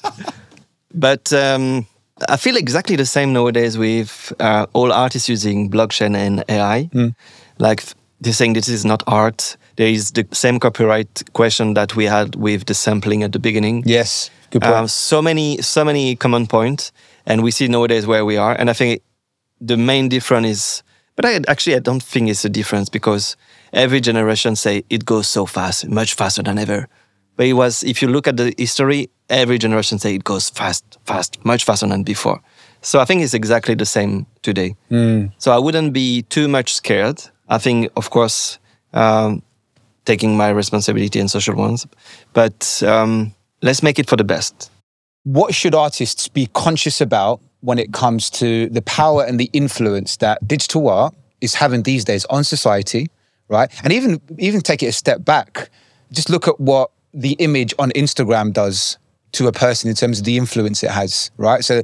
but 0.95 1.33
um, 1.33 1.87
I 2.29 2.37
feel 2.37 2.57
exactly 2.57 2.97
the 2.97 3.07
same 3.07 3.33
nowadays 3.33 3.77
with 3.77 4.33
uh, 4.41 4.67
all 4.73 4.93
artists 4.93 5.29
using 5.29 5.71
blockchain 5.71 6.17
and 6.17 6.45
AI. 6.49 6.89
Like 7.59 7.85
they're 8.21 8.33
saying 8.33 8.55
this 8.55 8.69
is 8.69 8.85
not 8.85 9.03
art. 9.07 9.57
There 9.77 9.89
is 9.89 10.13
the 10.13 10.27
same 10.33 10.59
copyright 10.59 11.23
question 11.33 11.75
that 11.75 11.95
we 11.95 12.05
had 12.07 12.35
with 12.37 12.65
the 12.67 12.75
sampling 12.75 13.23
at 13.23 13.33
the 13.33 13.39
beginning. 13.39 13.83
Yes, 13.87 14.31
good 14.51 14.63
point. 14.63 14.75
Um, 14.75 14.89
so 14.89 15.21
many, 15.21 15.61
so 15.63 15.85
many 15.85 16.17
common 16.17 16.47
points, 16.47 16.93
and 17.27 17.43
we 17.43 17.51
see 17.51 17.69
nowadays 17.69 18.07
where 18.07 18.25
we 18.25 18.37
are. 18.37 18.55
And 18.59 18.71
I 18.71 18.73
think 18.73 19.03
the 19.61 19.77
main 19.77 20.09
difference 20.09 20.47
is, 20.47 20.83
but 21.15 21.25
I 21.25 21.41
actually 21.49 21.77
I 21.77 21.81
don't 21.81 22.03
think 22.03 22.31
it's 22.31 22.45
a 22.45 22.49
difference 22.49 22.89
because 22.89 23.37
every 23.73 24.01
generation 24.01 24.57
say 24.57 24.85
it 24.89 25.05
goes 25.05 25.29
so 25.29 25.47
fast, 25.47 25.89
much 25.89 26.15
faster 26.15 26.43
than 26.43 26.59
ever. 26.59 26.89
But 27.37 27.47
it 27.47 27.53
was, 27.53 27.85
if 27.85 28.01
you 28.01 28.09
look 28.09 28.27
at 28.27 28.39
the 28.39 28.55
history, 28.57 29.11
every 29.29 29.59
generation 29.59 29.99
say 29.99 30.15
it 30.15 30.25
goes 30.25 30.49
fast, 30.49 30.99
fast, 31.05 31.45
much 31.45 31.65
faster 31.65 31.87
than 31.87 32.03
before. 32.03 32.41
So 32.81 32.99
I 32.99 33.05
think 33.05 33.21
it's 33.23 33.35
exactly 33.35 33.75
the 33.75 33.85
same 33.85 34.27
today. 34.41 34.75
So 35.39 35.53
I 35.53 35.59
wouldn't 35.59 35.93
be 35.93 36.23
too 36.23 36.49
much 36.49 36.75
scared. 36.75 37.23
I 37.49 37.59
think, 37.59 37.91
of 37.95 38.09
course, 38.09 38.59
um, 38.95 39.43
taking 40.07 40.37
my 40.37 40.49
responsibility 40.49 41.21
and 41.21 41.31
social 41.31 41.55
ones, 41.55 41.87
but 42.33 42.83
um, 42.87 43.35
let's 43.61 43.83
make 43.83 43.99
it 43.99 44.09
for 44.09 44.17
the 44.17 44.25
best. 44.25 44.71
what 45.27 45.53
should 45.53 45.75
artists 45.75 46.29
be 46.29 46.47
conscious 46.55 47.01
about 47.01 47.41
when 47.61 47.79
it 47.81 47.93
comes 47.93 48.31
to 48.31 48.69
the 48.69 48.81
power 48.83 49.25
and 49.25 49.41
the 49.41 49.51
influence 49.53 50.19
that 50.19 50.39
digital 50.47 50.89
art 50.89 51.15
is 51.41 51.55
having 51.55 51.83
these 51.83 52.05
days 52.05 52.25
on 52.27 52.45
society, 52.45 53.09
right? 53.49 53.69
And 53.83 53.93
even 53.93 54.21
even 54.39 54.61
take 54.61 54.85
it 54.85 54.87
a 54.87 54.93
step 54.93 55.25
back, 55.25 55.69
just 56.13 56.31
look 56.31 56.47
at 56.47 56.61
what 56.61 56.93
the 57.13 57.33
image 57.41 57.75
on 57.77 57.91
Instagram 57.91 58.53
does 58.53 58.99
to 59.33 59.49
a 59.49 59.53
person 59.53 59.91
in 59.91 59.97
terms 59.97 60.21
of 60.21 60.25
the 60.25 60.37
influence 60.37 60.85
it 60.85 60.91
has, 60.93 61.33
right? 61.39 61.65
So 61.65 61.83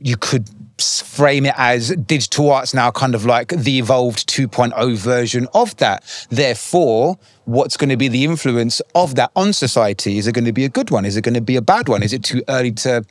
you 0.00 0.16
could 0.16 0.50
frame 0.78 1.46
it 1.46 1.54
as 1.56 1.94
digital 1.96 2.50
art's 2.50 2.74
now 2.74 2.90
kind 2.90 3.14
of 3.14 3.24
like 3.24 3.48
the 3.48 3.78
evolved 3.78 4.28
2.0 4.28 4.96
version 4.96 5.46
of 5.54 5.76
that. 5.76 6.04
Therefore, 6.30 7.18
what's 7.44 7.76
going 7.76 7.90
to 7.90 7.96
be 7.96 8.08
the 8.08 8.24
influence 8.24 8.80
of 8.94 9.14
that 9.16 9.30
on 9.36 9.52
society? 9.52 10.18
Is 10.18 10.26
it 10.26 10.32
going 10.32 10.44
to 10.44 10.52
be 10.52 10.64
a 10.64 10.68
good 10.68 10.90
one? 10.90 11.04
Is 11.04 11.16
it 11.16 11.22
going 11.22 11.34
to 11.34 11.40
be 11.40 11.56
a 11.56 11.62
bad 11.62 11.88
one? 11.88 12.02
Is 12.02 12.12
it 12.12 12.24
too 12.24 12.42
early 12.48 12.72
to 12.72 13.04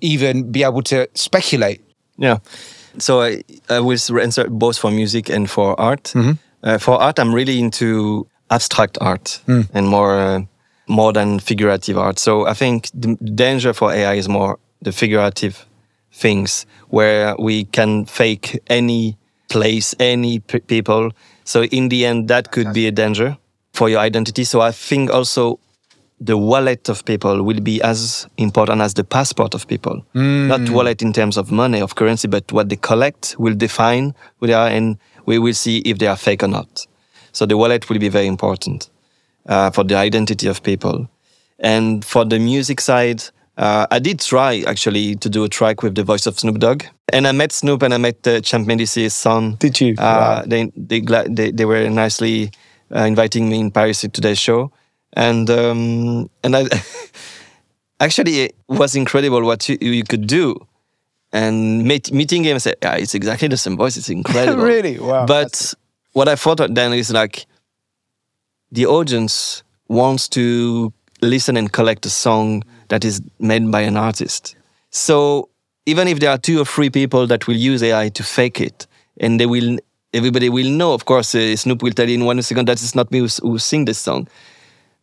even 0.00 0.50
be 0.50 0.62
able 0.62 0.82
to 0.82 1.08
speculate? 1.14 1.80
Yeah. 2.16 2.38
So 2.98 3.22
I, 3.22 3.42
I 3.68 3.80
will 3.80 3.98
answer 4.20 4.48
both 4.48 4.78
for 4.78 4.90
music 4.90 5.28
and 5.28 5.48
for 5.48 5.78
art. 5.80 6.12
Uh, 6.62 6.78
for 6.78 7.00
art, 7.00 7.18
I'm 7.18 7.34
really 7.34 7.58
into 7.60 8.26
abstract 8.50 8.98
art 9.00 9.40
and 9.74 9.88
more 9.88 10.18
uh, 10.18 10.40
more 10.88 11.12
than 11.12 11.38
figurative 11.38 11.98
art. 11.98 12.18
So 12.18 12.46
I 12.46 12.54
think 12.54 12.88
the 12.94 13.14
danger 13.16 13.72
for 13.72 13.92
AI 13.92 14.14
is 14.14 14.28
more 14.28 14.58
the 14.82 14.90
figurative 14.92 15.66
things 16.12 16.66
where 16.88 17.34
we 17.38 17.64
can 17.64 18.04
fake 18.06 18.60
any 18.68 19.16
place, 19.48 19.94
any 20.00 20.40
p- 20.40 20.60
people. 20.60 21.10
So 21.44 21.64
in 21.64 21.88
the 21.88 22.04
end, 22.06 22.28
that 22.28 22.50
could 22.52 22.72
be 22.72 22.86
a 22.86 22.90
danger 22.92 23.36
for 23.72 23.88
your 23.88 24.00
identity. 24.00 24.44
So 24.44 24.60
I 24.60 24.72
think 24.72 25.10
also 25.10 25.58
the 26.20 26.36
wallet 26.36 26.88
of 26.88 27.04
people 27.04 27.42
will 27.44 27.60
be 27.60 27.80
as 27.82 28.26
important 28.36 28.80
as 28.80 28.94
the 28.94 29.04
passport 29.04 29.54
of 29.54 29.66
people. 29.68 30.04
Not 30.14 30.68
wallet 30.70 31.00
in 31.02 31.12
terms 31.12 31.36
of 31.36 31.50
money, 31.52 31.80
of 31.80 31.94
currency, 31.94 32.26
but 32.28 32.50
what 32.52 32.68
they 32.68 32.76
collect 32.76 33.36
will 33.38 33.54
define 33.54 34.14
who 34.40 34.48
they 34.48 34.54
are, 34.54 34.68
and 34.68 34.98
we 35.26 35.38
will 35.38 35.54
see 35.54 35.78
if 35.78 35.98
they 35.98 36.08
are 36.08 36.16
fake 36.16 36.42
or 36.42 36.48
not. 36.48 36.86
So 37.32 37.46
the 37.46 37.56
wallet 37.56 37.88
will 37.88 37.98
be 38.00 38.08
very 38.08 38.26
important 38.26 38.90
uh, 39.46 39.70
for 39.70 39.84
the 39.84 39.94
identity 39.94 40.48
of 40.48 40.62
people. 40.62 41.08
And 41.60 42.04
for 42.04 42.24
the 42.24 42.38
music 42.38 42.80
side, 42.80 43.22
uh, 43.58 43.86
I 43.90 43.98
did 43.98 44.20
try 44.20 44.62
actually 44.66 45.16
to 45.16 45.28
do 45.28 45.44
a 45.44 45.48
track 45.48 45.82
with 45.82 45.94
the 45.96 46.04
voice 46.04 46.26
of 46.26 46.38
Snoop 46.38 46.58
Dogg, 46.58 46.84
and 47.12 47.26
I 47.26 47.32
met 47.32 47.52
Snoop 47.52 47.82
and 47.82 47.92
I 47.92 47.98
met 47.98 48.26
uh, 48.26 48.40
Champ 48.40 48.66
Mendes' 48.66 49.12
son. 49.12 49.56
Did 49.58 49.80
you? 49.80 49.94
Uh, 49.98 50.42
They 50.46 50.70
they 50.76 51.00
they 51.28 51.50
they 51.50 51.64
were 51.64 51.90
nicely 51.90 52.50
uh, 52.94 53.00
inviting 53.02 53.48
me 53.48 53.58
in 53.58 53.70
Paris 53.70 54.00
to 54.00 54.20
their 54.20 54.36
show, 54.36 54.70
and 55.14 55.50
um, 55.50 56.30
and 56.44 56.56
I 56.56 56.68
actually 58.00 58.40
it 58.42 58.54
was 58.68 58.94
incredible 58.94 59.44
what 59.44 59.68
you, 59.68 59.76
you 59.80 60.04
could 60.04 60.26
do. 60.26 60.54
And 61.30 61.84
meet, 61.84 62.10
meeting 62.10 62.44
him, 62.44 62.54
I 62.54 62.58
said, 62.58 62.76
"Yeah, 62.80 62.94
it's 62.96 63.14
exactly 63.14 63.48
the 63.48 63.56
same 63.58 63.76
voice. 63.76 63.96
It's 63.98 64.08
incredible." 64.08 64.64
Really? 64.72 64.98
Wow. 64.98 65.26
But 65.26 65.74
what 66.12 66.28
I 66.28 66.36
thought 66.36 66.74
then 66.74 66.92
is 66.94 67.10
like 67.10 67.44
the 68.72 68.86
audience 68.86 69.62
wants 69.88 70.28
to 70.28 70.92
listen 71.20 71.56
and 71.56 71.70
collect 71.72 72.06
a 72.06 72.10
song 72.10 72.62
that 72.88 73.04
is 73.04 73.20
made 73.38 73.70
by 73.70 73.82
an 73.82 73.96
artist. 73.96 74.56
So 74.90 75.48
even 75.86 76.08
if 76.08 76.20
there 76.20 76.30
are 76.30 76.38
two 76.38 76.60
or 76.60 76.64
three 76.64 76.90
people 76.90 77.26
that 77.26 77.46
will 77.46 77.56
use 77.56 77.82
AI 77.82 78.08
to 78.10 78.22
fake 78.22 78.60
it, 78.60 78.86
and 79.20 79.40
they 79.40 79.46
will, 79.46 79.78
everybody 80.12 80.48
will 80.48 80.70
know. 80.70 80.94
Of 80.94 81.04
course, 81.04 81.34
uh, 81.34 81.56
Snoop 81.56 81.82
will 81.82 81.92
tell 81.92 82.08
you 82.08 82.14
in 82.14 82.24
one 82.24 82.40
second 82.42 82.68
that 82.68 82.74
it's 82.74 82.94
not 82.94 83.10
me 83.10 83.18
who, 83.18 83.28
who 83.42 83.58
sing 83.58 83.84
this 83.84 83.98
song. 83.98 84.28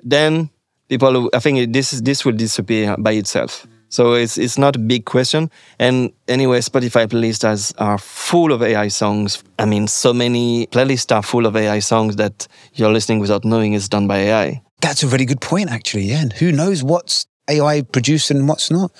Then 0.04 0.50
people, 0.88 1.30
I 1.34 1.40
think 1.40 1.74
this 1.74 1.92
this 2.02 2.26
will 2.26 2.34
disappear 2.34 2.96
by 2.98 3.14
itself. 3.14 3.68
So 3.90 4.14
it's 4.14 4.38
it's 4.38 4.58
not 4.58 4.76
a 4.76 4.80
big 4.80 5.06
question. 5.06 5.50
And 5.80 6.12
anyway, 6.28 6.60
Spotify 6.60 7.08
playlists 7.08 7.74
are 7.78 7.98
full 7.98 8.52
of 8.52 8.62
AI 8.62 8.90
songs. 8.90 9.44
I 9.58 9.66
mean, 9.66 9.88
so 9.88 10.14
many 10.14 10.68
playlists 10.68 11.16
are 11.16 11.24
full 11.24 11.46
of 11.46 11.56
AI 11.56 11.80
songs 11.80 12.16
that 12.18 12.48
you're 12.74 12.92
listening 12.92 13.20
without 13.20 13.46
knowing 13.46 13.74
it's 13.74 13.90
done 13.90 14.08
by 14.08 14.18
AI. 14.18 14.62
That's 14.82 15.04
a 15.04 15.08
really 15.08 15.26
good 15.26 15.42
point, 15.42 15.70
actually. 15.70 16.04
Yeah. 16.04 16.22
And 16.22 16.34
who 16.34 16.52
knows 16.52 16.84
what's 16.84 17.26
AI 17.50 17.82
produced 17.82 18.32
and 18.32 18.48
what's 18.48 18.72
not? 18.72 18.92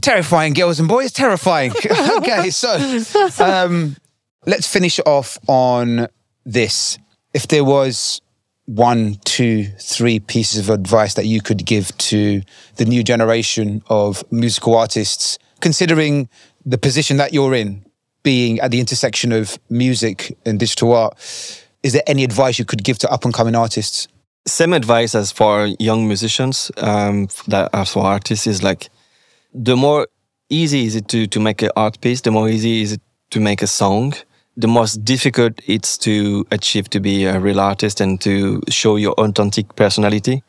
Terrifying, 0.00 0.52
girls 0.52 0.80
and 0.80 0.88
boys. 0.88 1.12
Terrifying. 1.12 1.72
okay, 2.16 2.50
so 2.50 3.02
um, 3.38 3.96
let's 4.46 4.66
finish 4.66 4.98
off 5.06 5.38
on 5.46 6.08
this. 6.44 6.98
If 7.34 7.48
there 7.48 7.64
was 7.64 8.20
one, 8.66 9.16
two, 9.24 9.64
three 9.78 10.18
pieces 10.20 10.68
of 10.68 10.74
advice 10.74 11.14
that 11.14 11.26
you 11.26 11.40
could 11.40 11.64
give 11.64 11.96
to 11.98 12.42
the 12.76 12.84
new 12.84 13.02
generation 13.02 13.82
of 13.88 14.24
musical 14.32 14.76
artists, 14.76 15.38
considering 15.60 16.28
the 16.64 16.78
position 16.78 17.16
that 17.16 17.32
you're 17.32 17.54
in, 17.54 17.84
being 18.22 18.60
at 18.60 18.70
the 18.70 18.80
intersection 18.80 19.32
of 19.32 19.58
music 19.68 20.36
and 20.46 20.58
digital 20.58 20.92
art, 20.94 21.18
is 21.82 21.92
there 21.92 22.02
any 22.06 22.22
advice 22.22 22.58
you 22.58 22.64
could 22.64 22.84
give 22.84 22.98
to 22.98 23.10
up 23.10 23.24
and 23.24 23.34
coming 23.34 23.54
artists? 23.54 24.06
Same 24.46 24.72
advice 24.72 25.14
as 25.14 25.30
for 25.30 25.66
young 25.78 26.08
musicians, 26.08 26.72
um, 26.78 27.28
that 27.46 27.70
as 27.72 27.92
for 27.92 28.04
artists 28.04 28.46
is 28.46 28.62
like 28.62 28.90
the 29.54 29.76
more 29.76 30.08
easy 30.48 30.84
is 30.84 30.96
it 30.96 31.08
to, 31.08 31.26
to 31.28 31.40
make 31.40 31.62
an 31.62 31.70
art 31.76 32.00
piece, 32.00 32.20
the 32.22 32.30
more 32.30 32.48
easy 32.48 32.82
is 32.82 32.92
it 32.92 33.00
to 33.30 33.40
make 33.40 33.62
a 33.62 33.66
song. 33.66 34.14
The 34.56 34.68
most 34.68 35.04
difficult 35.04 35.54
it's 35.66 35.96
to 35.98 36.44
achieve 36.50 36.90
to 36.90 37.00
be 37.00 37.24
a 37.24 37.38
real 37.38 37.60
artist 37.60 38.00
and 38.00 38.20
to 38.20 38.60
show 38.68 38.96
your 38.96 39.12
authentic 39.12 39.74
personality. 39.76 40.42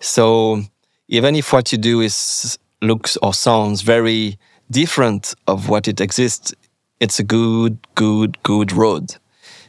So 0.00 0.62
even 1.08 1.36
if 1.36 1.52
what 1.52 1.70
you 1.70 1.78
do 1.78 2.00
is 2.00 2.58
looks 2.82 3.16
or 3.18 3.32
sounds 3.32 3.82
very 3.82 4.38
different 4.70 5.34
of 5.46 5.68
what 5.68 5.86
it 5.86 6.00
exists, 6.00 6.54
it's 6.98 7.18
a 7.18 7.24
good, 7.24 7.78
good, 7.94 8.42
good 8.42 8.72
road. 8.72 9.16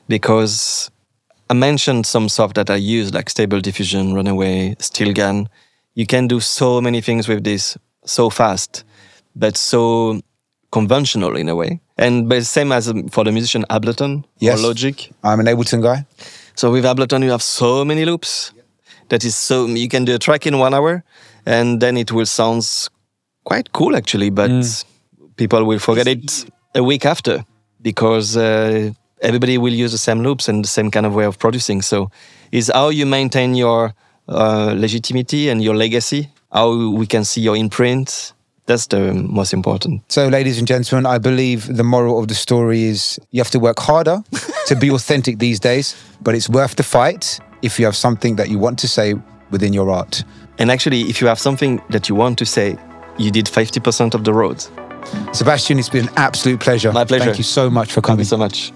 Because 0.07 0.89
I 1.49 1.53
mentioned 1.53 2.05
some 2.05 2.27
soft 2.29 2.55
that 2.55 2.69
I 2.69 2.75
use 2.75 3.13
like 3.13 3.29
Stable 3.29 3.61
Diffusion, 3.61 4.13
Runway, 4.13 4.75
Steelgun. 4.79 5.47
You 5.93 6.05
can 6.05 6.27
do 6.27 6.39
so 6.39 6.81
many 6.81 7.01
things 7.01 7.27
with 7.27 7.43
this 7.43 7.77
so 8.03 8.29
fast, 8.29 8.83
but 9.35 9.55
so 9.57 10.19
conventional 10.71 11.35
in 11.35 11.47
a 11.49 11.55
way. 11.55 11.79
And 11.97 12.27
but 12.27 12.45
same 12.45 12.71
as 12.71 12.89
um, 12.89 13.07
for 13.09 13.23
the 13.23 13.31
musician 13.31 13.63
Ableton 13.69 14.23
Yes. 14.39 14.59
or 14.59 14.67
Logic. 14.67 15.11
I'm 15.23 15.39
an 15.39 15.45
Ableton 15.45 15.81
guy. 15.81 16.05
So 16.55 16.71
with 16.71 16.83
Ableton, 16.83 17.23
you 17.23 17.31
have 17.31 17.43
so 17.43 17.85
many 17.85 18.05
loops. 18.05 18.51
That 19.09 19.23
is 19.23 19.35
so 19.35 19.67
you 19.67 19.87
can 19.87 20.03
do 20.03 20.15
a 20.15 20.19
track 20.19 20.47
in 20.47 20.57
one 20.57 20.73
hour, 20.73 21.03
and 21.45 21.79
then 21.79 21.95
it 21.95 22.11
will 22.11 22.25
sound 22.25 22.63
quite 23.43 23.71
cool 23.71 23.95
actually. 23.95 24.31
But 24.31 24.83
people 25.37 25.63
will 25.63 25.79
forget 25.79 26.07
it 26.07 26.45
a 26.73 26.83
week 26.83 27.05
after 27.05 27.45
because 27.81 28.35
uh, 28.35 28.91
everybody 29.21 29.57
will 29.57 29.73
use 29.73 29.91
the 29.91 29.97
same 29.97 30.21
loops 30.21 30.47
and 30.47 30.63
the 30.63 30.67
same 30.67 30.91
kind 30.91 31.05
of 31.05 31.13
way 31.13 31.25
of 31.25 31.37
producing. 31.39 31.81
So, 31.81 32.09
is 32.51 32.71
how 32.73 32.89
you 32.89 33.05
maintain 33.05 33.55
your 33.55 33.93
uh, 34.27 34.73
legitimacy 34.75 35.49
and 35.49 35.63
your 35.63 35.75
legacy. 35.75 36.29
How 36.51 36.89
we 36.89 37.05
can 37.05 37.25
see 37.25 37.41
your 37.41 37.57
imprint. 37.57 38.33
That's 38.67 38.87
the 38.87 39.13
most 39.13 39.53
important. 39.53 40.01
So, 40.11 40.27
ladies 40.27 40.57
and 40.57 40.67
gentlemen, 40.67 41.05
I 41.05 41.19
believe 41.19 41.67
the 41.75 41.83
moral 41.83 42.19
of 42.19 42.27
the 42.27 42.35
story 42.35 42.83
is 42.83 43.19
you 43.31 43.39
have 43.39 43.51
to 43.51 43.59
work 43.59 43.79
harder 43.79 44.23
to 44.67 44.75
be 44.75 44.89
authentic 44.97 45.37
these 45.39 45.59
days, 45.59 45.95
but 46.21 46.33
it's 46.33 46.49
worth 46.49 46.75
the 46.75 46.83
fight 46.83 47.39
if 47.61 47.79
you 47.79 47.85
have 47.85 47.95
something 47.95 48.37
that 48.37 48.49
you 48.49 48.57
want 48.57 48.79
to 48.79 48.87
say 48.87 49.13
within 49.51 49.73
your 49.73 49.91
art. 49.91 50.23
And 50.57 50.71
actually, 50.71 51.01
if 51.01 51.21
you 51.21 51.27
have 51.27 51.39
something 51.39 51.81
that 51.89 52.09
you 52.09 52.15
want 52.15 52.37
to 52.39 52.45
say, 52.45 52.77
you 53.17 53.31
did 53.31 53.45
50% 53.45 54.13
of 54.13 54.23
the 54.23 54.33
road. 54.33 54.65
Sebastian, 55.31 55.77
it's 55.79 55.89
been 55.89 56.07
an 56.07 56.13
absolute 56.15 56.59
pleasure. 56.59 56.91
My 56.91 57.05
pleasure. 57.05 57.25
Thank 57.25 57.37
you 57.37 57.43
so 57.43 57.69
much 57.69 57.89
for 57.89 57.95
Thank 57.95 58.05
coming. 58.05 58.19
you 58.19 58.25
so 58.25 58.37
much. 58.37 58.71